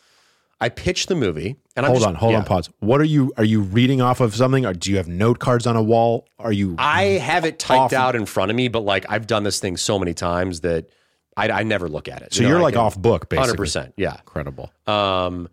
[0.60, 2.38] I pitched the movie, and I'm hold just- on, hold yeah.
[2.38, 2.68] on, pause.
[2.80, 3.32] What are you?
[3.36, 6.26] Are you reading off of something, or do you have note cards on a wall?
[6.38, 6.74] Are you?
[6.78, 9.60] I have it typed Off- out in front of me, but like I've done this
[9.60, 10.88] thing so many times that
[11.36, 12.34] I, I never look at it.
[12.34, 13.46] so you're like off book, basically.
[13.46, 13.94] hundred percent.
[13.96, 14.14] Yeah.
[14.18, 14.72] Incredible.
[14.88, 15.48] um,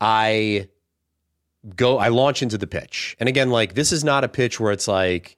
[0.00, 0.68] I
[1.76, 3.16] go, I launch into the pitch.
[3.20, 5.36] And again, like this is not a pitch where it's like,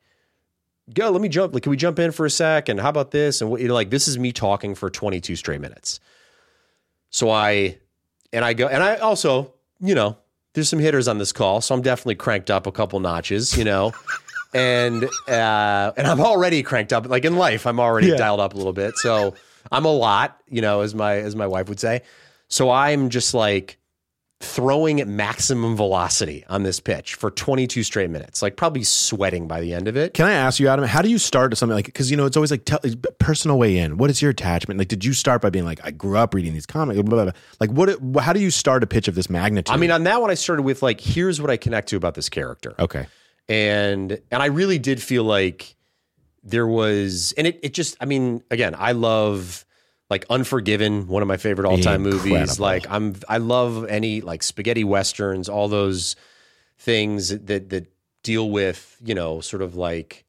[0.95, 1.55] go, let me jump.
[1.55, 2.69] Like, can we jump in for a sec?
[2.69, 3.41] And how about this?
[3.41, 6.01] And what, you know, like, this is me talking for 22 straight minutes.
[7.11, 7.79] So I,
[8.33, 10.17] and I go, and I also, you know,
[10.55, 11.61] there's some hitters on this call.
[11.61, 13.93] So I'm definitely cranked up a couple notches, you know.
[14.55, 17.09] and uh, and I'm already cranked up.
[17.09, 18.17] Like in life, I'm already Yeah.
[18.17, 18.97] dialed up a little bit.
[18.99, 19.35] So
[19.71, 22.03] I'm a lot, you know, as my as my wife would say.
[22.49, 23.79] So I'm just like
[24.43, 29.61] throwing at maximum velocity on this pitch for 22 straight minutes, like probably sweating by
[29.61, 30.15] the end of it.
[30.15, 30.87] Can I ask you, Adam?
[30.87, 31.85] How do you start something like?
[31.85, 32.81] Because you know, it's always like tell,
[33.19, 33.99] personal way in.
[33.99, 34.79] What is your attachment?
[34.79, 37.01] Like, did you start by being like, I grew up reading these comics?
[37.03, 37.33] Blah, blah, blah.
[37.61, 38.23] Like, what?
[38.23, 39.75] How do you start a pitch of this magnitude?
[39.75, 42.15] I mean, on that one, I started with like, here's what I connect to about
[42.15, 42.75] this character.
[42.79, 43.07] okay,
[43.49, 45.77] and and I really did feel like
[46.43, 49.67] there was, and it it just, I mean, again, I love
[50.11, 52.59] like Unforgiven, one of my favorite all time movies.
[52.59, 56.17] Like I'm, I love any like spaghetti westerns, all those
[56.79, 57.87] things that that
[58.23, 60.25] deal with you know sort of like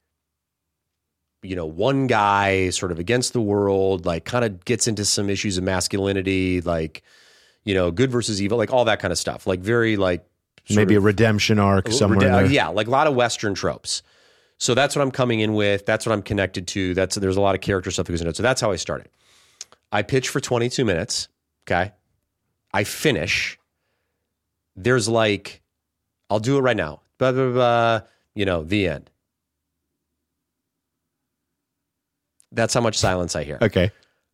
[1.42, 5.30] you know one guy sort of against the world, like kind of gets into some
[5.30, 7.02] issues of masculinity, like
[7.64, 10.24] you know good versus evil, like all that kind of stuff, like very like
[10.70, 12.20] maybe of- a redemption arc somewhere.
[12.20, 12.52] in Rede- there.
[12.52, 14.04] yeah, like a lot of Western tropes.
[14.60, 15.88] So that's what I'm coming in with.
[15.88, 16.94] That's what I'm connected to.
[16.94, 18.36] That's there's a lot of character stuff that goes into it.
[18.36, 19.10] So that's how I started.
[19.92, 21.28] I pitch for 22 minutes.
[21.68, 21.92] Okay.
[22.74, 23.60] I finish.
[24.76, 25.62] There's like,
[26.30, 27.02] I'll do it right now.
[27.18, 28.02] Blah, blah, blah,
[28.34, 29.10] you know, the end.
[32.52, 33.60] That's how much silence I hear.
[33.62, 33.92] Okay.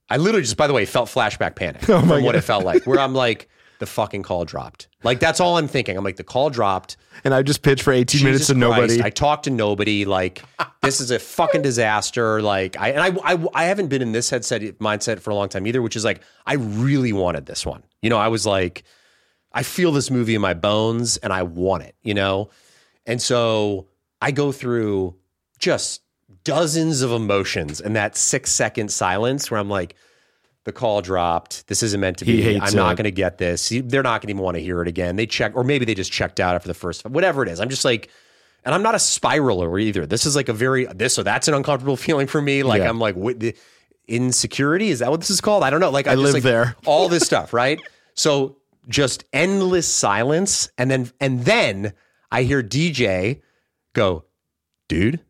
[0.09, 2.63] I literally just, by the way, felt flashback panic Oh from my what it felt
[2.63, 3.49] like, where I'm like,
[3.79, 4.87] the fucking call dropped.
[5.07, 5.95] Like, that's all I'm thinking.
[5.95, 6.97] I'm like, the call dropped.
[7.23, 9.01] And I just pitched for 18 minutes Jesus to nobody.
[9.01, 10.05] I talked to nobody.
[10.05, 10.43] Like
[10.81, 12.41] this is a fucking disaster.
[12.41, 15.49] Like I and I, I I haven't been in this headset mindset for a long
[15.49, 15.81] time either.
[15.81, 17.83] Which is like I really wanted this one.
[18.01, 18.83] You know, I was like,
[19.53, 21.95] I feel this movie in my bones, and I want it.
[22.03, 22.49] You know,
[23.05, 23.87] and so
[24.21, 25.15] I go through
[25.57, 26.01] just
[26.43, 29.95] dozens of emotions in that six second silence where I'm like.
[30.67, 31.65] The call dropped.
[31.67, 32.59] This isn't meant to He be.
[32.59, 33.69] I'm not going to get this.
[33.69, 35.15] They're not going to even want to hear it again.
[35.15, 37.61] They check, or maybe they just checked out after the first, whatever it is.
[37.61, 38.09] I'm just like,
[38.65, 40.05] and I'm not a spiraler either.
[40.05, 42.63] This is like a very this or that's an uncomfortable feeling for me.
[42.63, 42.89] Like Yeah.
[42.89, 43.55] I'm like what, the,
[44.09, 44.89] insecurity.
[44.89, 45.63] Is that what this is called?
[45.63, 45.89] I don't know.
[45.89, 46.75] Like I just live like, there.
[46.85, 47.79] All this stuff, right?
[48.13, 48.57] So
[48.89, 51.93] just endless silence, and then and then
[52.29, 53.39] I hear DJ
[53.93, 54.25] go,
[54.89, 55.21] dude,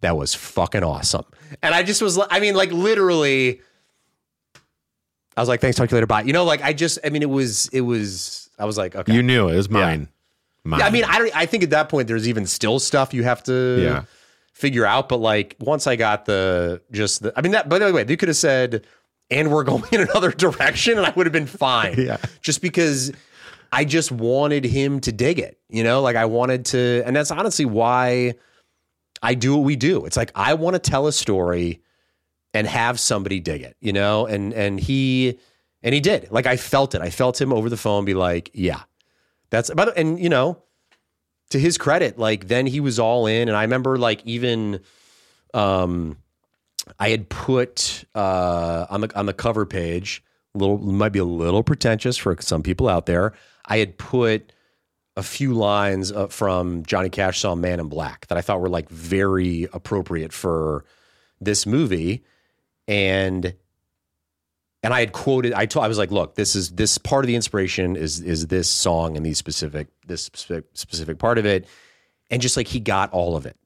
[0.00, 1.26] that was fucking awesome.
[1.62, 3.60] And I just was, I mean, like literally.
[5.36, 6.06] I was like, thanks, talk to you later.
[6.06, 6.22] Bye.
[6.22, 9.12] You know, like I just, I mean, it was, it was, I was like, okay.
[9.14, 9.56] you knew it.
[9.56, 10.08] Was mine.
[10.64, 10.80] Mine.
[10.80, 13.22] Yeah, I mean, I, don't- I think at that point there's even still stuff you
[13.24, 14.04] have to Yeah.
[14.52, 15.08] figure out.
[15.08, 17.68] But like once I got the just the, I mean that.
[17.68, 18.86] By the way, they could have said,
[19.30, 21.94] "And we're going in another direction," and I would have been fine.
[21.98, 22.18] Yeah.
[22.42, 23.10] just because
[23.72, 25.58] I just wanted him to dig it.
[25.68, 28.34] You know, like I wanted to, and that's honestly why
[29.22, 30.04] I do what we do.
[30.04, 31.80] It's like I want to tell a story
[32.54, 33.76] and have somebody dig it.
[33.80, 35.38] You know, and and he
[35.82, 36.28] and he did.
[36.30, 37.00] Like I felt it.
[37.00, 38.82] I felt him over the phone be like, "Yeah."
[39.50, 40.62] That's about and you know,
[41.50, 43.48] to his credit, like then he was all in.
[43.48, 44.80] And I remember like even
[45.54, 46.16] um
[46.98, 50.24] I had put uh on the on the cover page,
[50.54, 53.34] little might be a little pretentious for some people out there.
[53.66, 54.52] I had put
[55.16, 58.88] a few lines from Johnny Cash song Man in Black that I thought were like
[58.88, 60.84] very appropriate for
[61.40, 62.24] this movie.
[62.88, 63.54] And
[64.82, 65.52] and I had quoted.
[65.52, 65.84] I told.
[65.84, 69.16] I was like, "Look, this is this part of the inspiration is is this song
[69.16, 71.66] and these specific this specific, specific part of it."
[72.30, 73.56] And just like he got all of it,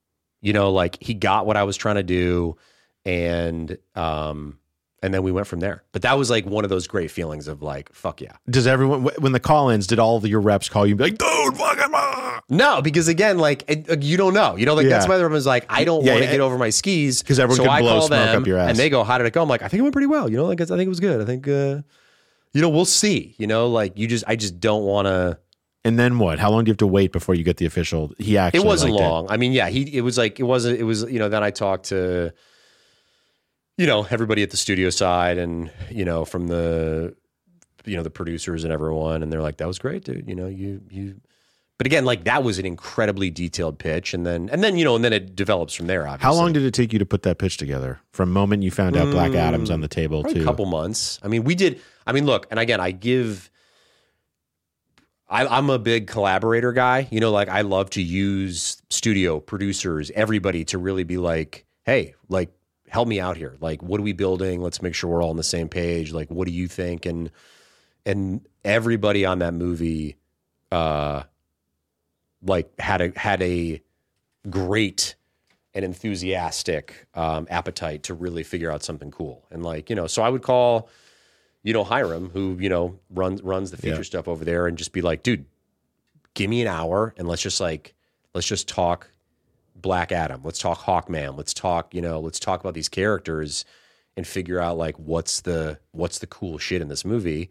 [0.43, 2.57] you know, like he got what I was trying to do,
[3.05, 4.59] and um,
[5.07, 5.83] and then we went from there.
[5.93, 8.33] But that was like one of those great feelings of like, fuck yeah.
[8.51, 9.87] Does everyone when the call-ins?
[9.87, 11.93] Did all of your reps call you and be like, dude, fuck him?
[11.95, 14.57] ah?" No, because again, like it, you don't know.
[14.57, 15.11] You know, like that's Yeah.
[15.11, 16.33] why everyone's like, I don't Yeah, want to yeah.
[16.33, 18.59] get over my skis 'Cause everyone so can I blow call smoke them, up your
[18.59, 18.69] ass.
[18.71, 20.29] and they go, "How did it go?" I'm like, I think it went pretty well.
[20.31, 21.21] You know, like I think it was good.
[21.21, 21.81] I think, uh,
[22.53, 23.35] you know, we'll see.
[23.39, 25.39] You know, like you just, I just don't want to.
[25.85, 26.41] And then what?
[26.41, 28.13] How long do you have to wait before you get the official?
[28.19, 29.27] He actually It wasn't long.
[29.31, 29.83] I mean, yeah, he.
[29.97, 30.81] It was like it wasn't.
[30.81, 31.29] It was you know.
[31.29, 32.33] Then I talked to,
[33.79, 37.15] you know, everybody at the studio side, and you know, from the,
[37.85, 40.29] you know, the producers and everyone, and they're like, "That was great, dude.
[40.29, 41.21] You know, you you."
[41.79, 44.97] But again, like that was an incredibly detailed pitch, and then and then you know,
[44.97, 46.07] and then it develops from there.
[46.09, 48.01] Obviously, How long did it take you to put that pitch together?
[48.13, 51.21] From moment you found out Black Adam's on the table Mm, to a couple months.
[51.23, 51.81] I mean, we did.
[52.07, 53.51] I mean, look, and again, I give.
[55.29, 57.09] I, I'm a big collaborator guy.
[57.11, 62.15] You know, like I love to use studio producers, everybody to really be like, hey,
[62.29, 62.51] like
[62.89, 63.57] help me out here.
[63.61, 64.61] Like, what are we building?
[64.63, 66.13] Let's make sure we're all on the same page.
[66.13, 67.07] Like, what do you think?
[67.07, 67.31] And
[68.05, 70.17] and everybody on that movie,
[70.71, 71.25] uh,
[72.43, 73.83] like had a had a
[74.49, 75.15] great
[75.75, 79.45] and enthusiastic um, appetite to really figure out something cool.
[79.51, 80.89] And like, you know, so I would call,
[81.63, 84.03] you know, Hiram, who, you know, runs runs the feature Yeah.
[84.03, 85.45] stuff over there and just be like, dude,
[86.35, 87.95] give me an hour and let's just like
[88.35, 89.11] let's just talk
[89.81, 90.41] Black Adam.
[90.43, 91.37] Let's talk Hawkman.
[91.37, 93.65] Let's talk, you know, let's talk about these characters
[94.17, 97.51] and figure out like what's the what's the cool shit in this movie.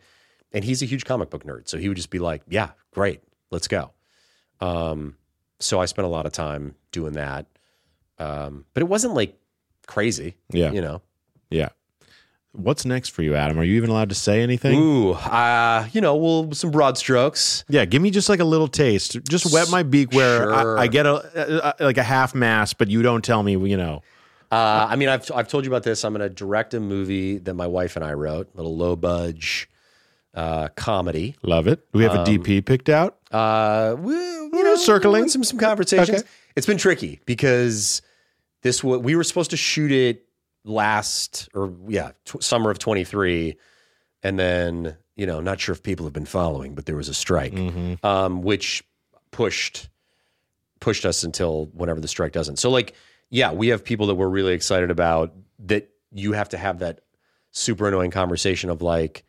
[0.52, 1.68] And he's a huge comic book nerd.
[1.68, 3.22] So he would just be like, Yeah, great,
[3.52, 3.92] let's go.
[4.60, 5.16] Um,
[5.60, 7.46] so I spent a lot of time doing that.
[8.18, 9.38] Um, but it wasn't like
[9.88, 10.36] crazy.
[10.52, 10.72] Yeah.
[10.72, 11.02] You know.
[11.50, 11.70] yeah.
[12.58, 13.58] What's next for you, Adam?
[13.60, 14.80] Are you even allowed to say anything?
[14.80, 17.64] Ooh, uh, you know, well, some broad strokes.
[17.68, 19.18] Yeah, give me just like a little taste.
[19.28, 20.78] Just wet my beak where Sure.
[20.78, 23.52] I, I get a, a like a half mass, but you don't tell me.
[23.54, 24.02] You know,
[24.52, 26.04] Uh, I mean, I've I've told you about this.
[26.06, 28.96] I'm going to direct a movie that my wife and I wrote, a little low
[28.96, 29.70] budge
[30.34, 31.36] uh, comedy.
[31.44, 31.80] love it.
[31.92, 33.18] Do we have a DP picked out?
[33.32, 35.28] Uh, we, you know, circling.
[35.30, 36.22] some some conversations.
[36.22, 36.30] Okay.
[36.56, 38.02] It's been tricky because
[38.62, 40.26] this we were supposed to shoot it
[40.66, 43.56] last or yeah tw- summer of 23,
[44.24, 47.14] and then you know not sure if people have been following, but there was a
[47.14, 47.54] strike,
[48.04, 48.84] um, which
[49.32, 49.88] pushed
[50.82, 52.58] pushed us until whenever the strike doesn't.
[52.58, 52.94] So like
[53.30, 57.02] yeah, we have people that we're really excited about that you have to have that
[57.52, 59.24] super annoying conversation of like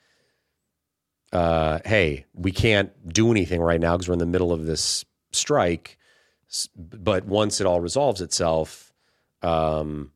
[1.33, 5.05] uh, hey, we can't do anything right now because we're in the middle of this
[5.33, 5.99] strike.
[6.77, 8.93] But once it all resolves itself,
[9.43, 10.13] um,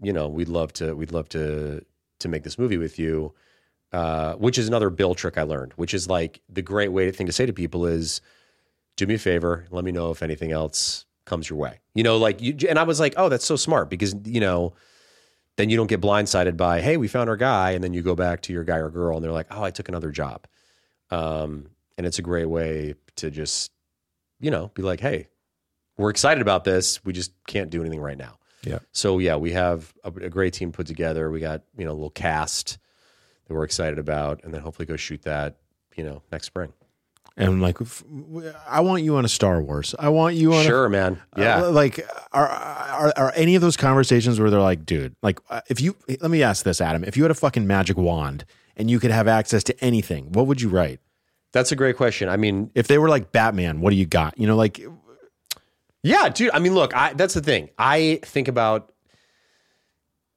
[0.00, 1.84] you know, we'd love to we'd love to
[2.20, 3.34] to make this movie with you.
[3.90, 7.26] Uh, which is another bill trick I learned, which is like the great way thing
[7.26, 8.20] to say to people is,
[8.96, 11.80] do me a favor, let me know if anything else comes your way.
[11.94, 14.74] You know, like you and I was like, oh, that's so smart because you know,
[15.56, 18.14] then you don't get blindsided by, hey, we found our guy, and then you go
[18.14, 20.46] back to your guy or girl, and they're like, oh, I took another job.
[21.10, 23.72] Um, and it's a great way to just,
[24.38, 25.28] you know, be like, hey,
[25.96, 27.04] we're excited about this.
[27.04, 28.38] We just can't do anything right now.
[28.68, 28.78] Yeah.
[28.92, 31.30] So yeah, we have a, a great team put together.
[31.30, 32.78] We got you know a little cast
[33.46, 35.56] that we're excited about, and then hopefully go shoot that
[35.96, 36.72] you know next spring.
[37.36, 37.78] And like,
[38.68, 39.94] I want you on a Star Wars.
[39.96, 40.64] I want you on.
[40.66, 41.22] Sure, man.
[41.36, 41.62] Yeah.
[41.62, 45.60] uh, like, are, are are any of those conversations where they're like, dude, like, uh,
[45.68, 48.44] if you let me ask this, Adam, if you had a fucking magic wand
[48.76, 50.98] and you could have access to anything, what would you write?
[51.52, 52.28] That's a great question.
[52.28, 54.36] I mean, If they were like Batman, what do you got?
[54.36, 54.80] You know, like,
[56.02, 56.50] Yeah, dude.
[56.54, 57.70] I mean, look, I, that's the thing.
[57.78, 58.92] I think about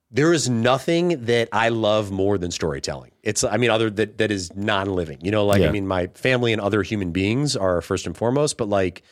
[0.10, 3.12] there is nothing that I love more than storytelling.
[3.24, 5.20] It's, I mean, other that that is non-living.
[5.22, 5.70] You know, like Yeah.
[5.70, 9.04] I mean, my family and other human beings are first and foremost, but like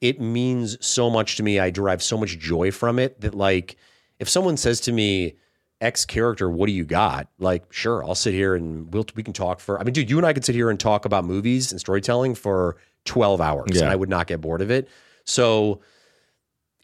[0.00, 1.58] it means so much to me.
[1.58, 3.76] I derive so much joy from it that like
[4.18, 5.34] if someone says to me,
[5.82, 7.28] X character, what do you got?
[7.38, 9.78] Like, sure, I'll sit here and we'll we can talk for.
[9.78, 12.34] I mean, dude, you and I could sit here and talk about movies and storytelling
[12.34, 13.82] for twelve hours, Yeah.
[13.82, 14.88] and I would not get bored of it.
[15.24, 15.80] So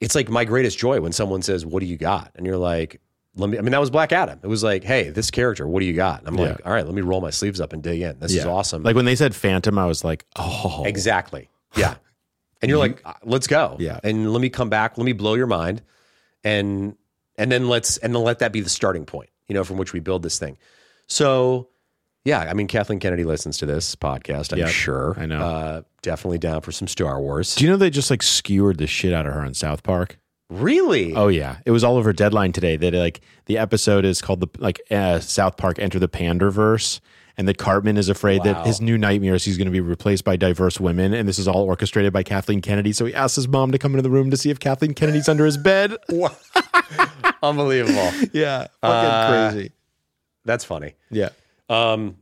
[0.02, 3.00] it's like my greatest joy when someone says, "What do you got?" and you're like,
[3.36, 4.38] "Let me." I mean, that was Black Adam.
[4.42, 6.50] It was like, "Hey, this character, what do you got?" And I'm Yeah.
[6.52, 8.18] like, "All right, let me roll my sleeves up and dig in.
[8.18, 11.94] This is awesome." Like when they said Phantom, I was like, oh, exactly, yeah.
[12.60, 13.98] And you're like, "Uh, "Let's go." Yeah.
[14.04, 14.98] And let me come back.
[14.98, 15.82] Let me blow your mind,
[16.44, 16.96] and
[17.38, 19.30] and then let's and then let that be the starting point.
[19.48, 20.58] You know, from which we build this thing.
[21.06, 21.68] So.
[22.24, 24.52] Yeah, I mean Kathleen Kennedy listens to this podcast.
[24.52, 25.14] I'm Yep, sure.
[25.18, 25.40] I know.
[25.40, 27.54] Uh, definitely down for some Star Wars.
[27.56, 30.18] Do you know they just like skewered the shit out of her on South Park?
[30.50, 31.14] really?
[31.14, 32.76] Oh yeah, it was all over Deadline today.
[32.76, 37.00] That like the episode is called the like uh, South Park Enter the Panderverse,
[37.38, 38.52] and that Cartman is afraid Wow.
[38.52, 41.38] that his new nightmare is he's going to be replaced by diverse women, and this
[41.38, 42.92] is all orchestrated by Kathleen Kennedy.
[42.92, 45.28] So he asks his mom to come into the room to see if Kathleen Kennedy's
[45.28, 45.96] under his bed.
[47.42, 48.10] Unbelievable.
[48.32, 49.72] yeah, fucking Uh, crazy.
[50.44, 50.94] That's funny.
[51.10, 51.30] Yeah.
[51.68, 52.16] Um,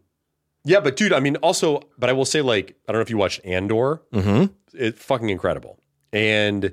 [0.64, 3.10] yeah, but dude, I mean, also, but I will say, like, I don't know if
[3.10, 4.02] you watched Andor.
[4.12, 4.52] Mm-hmm.
[4.74, 5.78] It's fucking incredible,
[6.12, 6.72] and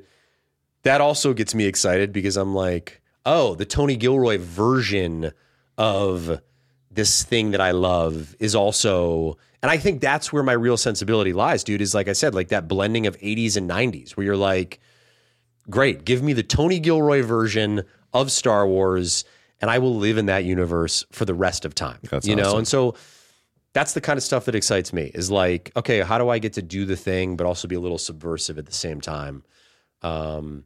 [0.84, 5.32] that also gets me excited because I'm like, oh, the Tony Gilroy version
[5.78, 6.42] of
[6.92, 11.34] this thing that I love is also, and I think that's where my real sensibility
[11.34, 11.82] lies, dude.
[11.82, 14.80] Is like I said, like that blending of 80s and 90s, where you're like,
[15.70, 19.24] great, give me the Tony Gilroy version of Star Wars,
[19.62, 22.00] and I will live in that universe for the rest of time.
[22.10, 22.96] That's you know, and so
[23.74, 25.12] that's the kind of stuff that excites me.
[25.14, 27.80] Is like, okay, how do I get to do the thing, but also be a
[27.80, 29.44] little subversive at the same time?
[30.02, 30.64] Um,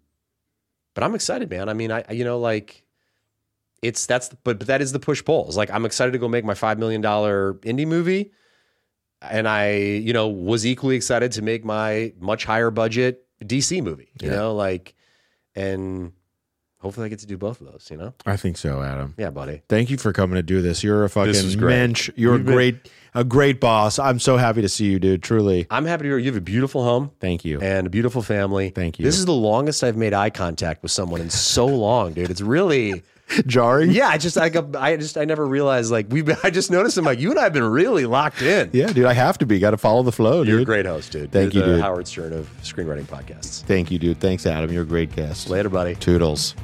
[0.93, 1.69] but I'm excited, man.
[1.69, 2.83] I mean, I you know like.
[3.81, 5.47] It's that's but but that is the push pull.
[5.47, 8.31] It's like I'm excited to go make my five million dollar indie movie,
[9.23, 14.11] and I you know was equally excited to make my much higher budget DC movie.
[14.21, 14.35] You Yeah.
[14.35, 14.93] know, like,
[15.55, 16.13] and
[16.81, 17.87] hopefully I get to do both of those.
[17.91, 19.13] You know, I think so, Adam.
[19.17, 19.61] yeah, buddy.
[19.69, 20.83] Thank you for coming to do this.
[20.83, 22.09] You're a fucking mensch.
[22.15, 23.99] You're a You've been- great, a great boss.
[23.99, 25.23] I'm so happy to see you, dude.
[25.23, 25.67] Truly.
[25.69, 27.59] I'm happy to hear you have a beautiful home Thank you.
[27.61, 28.69] and a beautiful family.
[28.69, 29.05] Thank you.
[29.05, 32.29] This is the longest I've made eye contact with someone in so long, dude.
[32.29, 33.03] It's really.
[33.47, 33.91] Jarring.
[33.91, 36.97] Yeah, I just I got I just I never realized like we I just noticed
[36.97, 38.69] I'm like you and I have been really locked in.
[38.73, 39.05] Yeah, dude.
[39.05, 39.57] I have to be.
[39.57, 40.51] Got to follow the flow, dude.
[40.51, 41.31] You're a great host, dude.
[41.31, 41.81] Thank You're you, the dude.
[41.85, 43.61] Howard Stern of screenwriting podcasts.
[43.63, 44.19] Thank you, dude.
[44.19, 44.69] Thanks, Adam.
[44.69, 45.49] You're a great guest.
[45.49, 45.95] Later, buddy.
[45.95, 46.55] Toodles.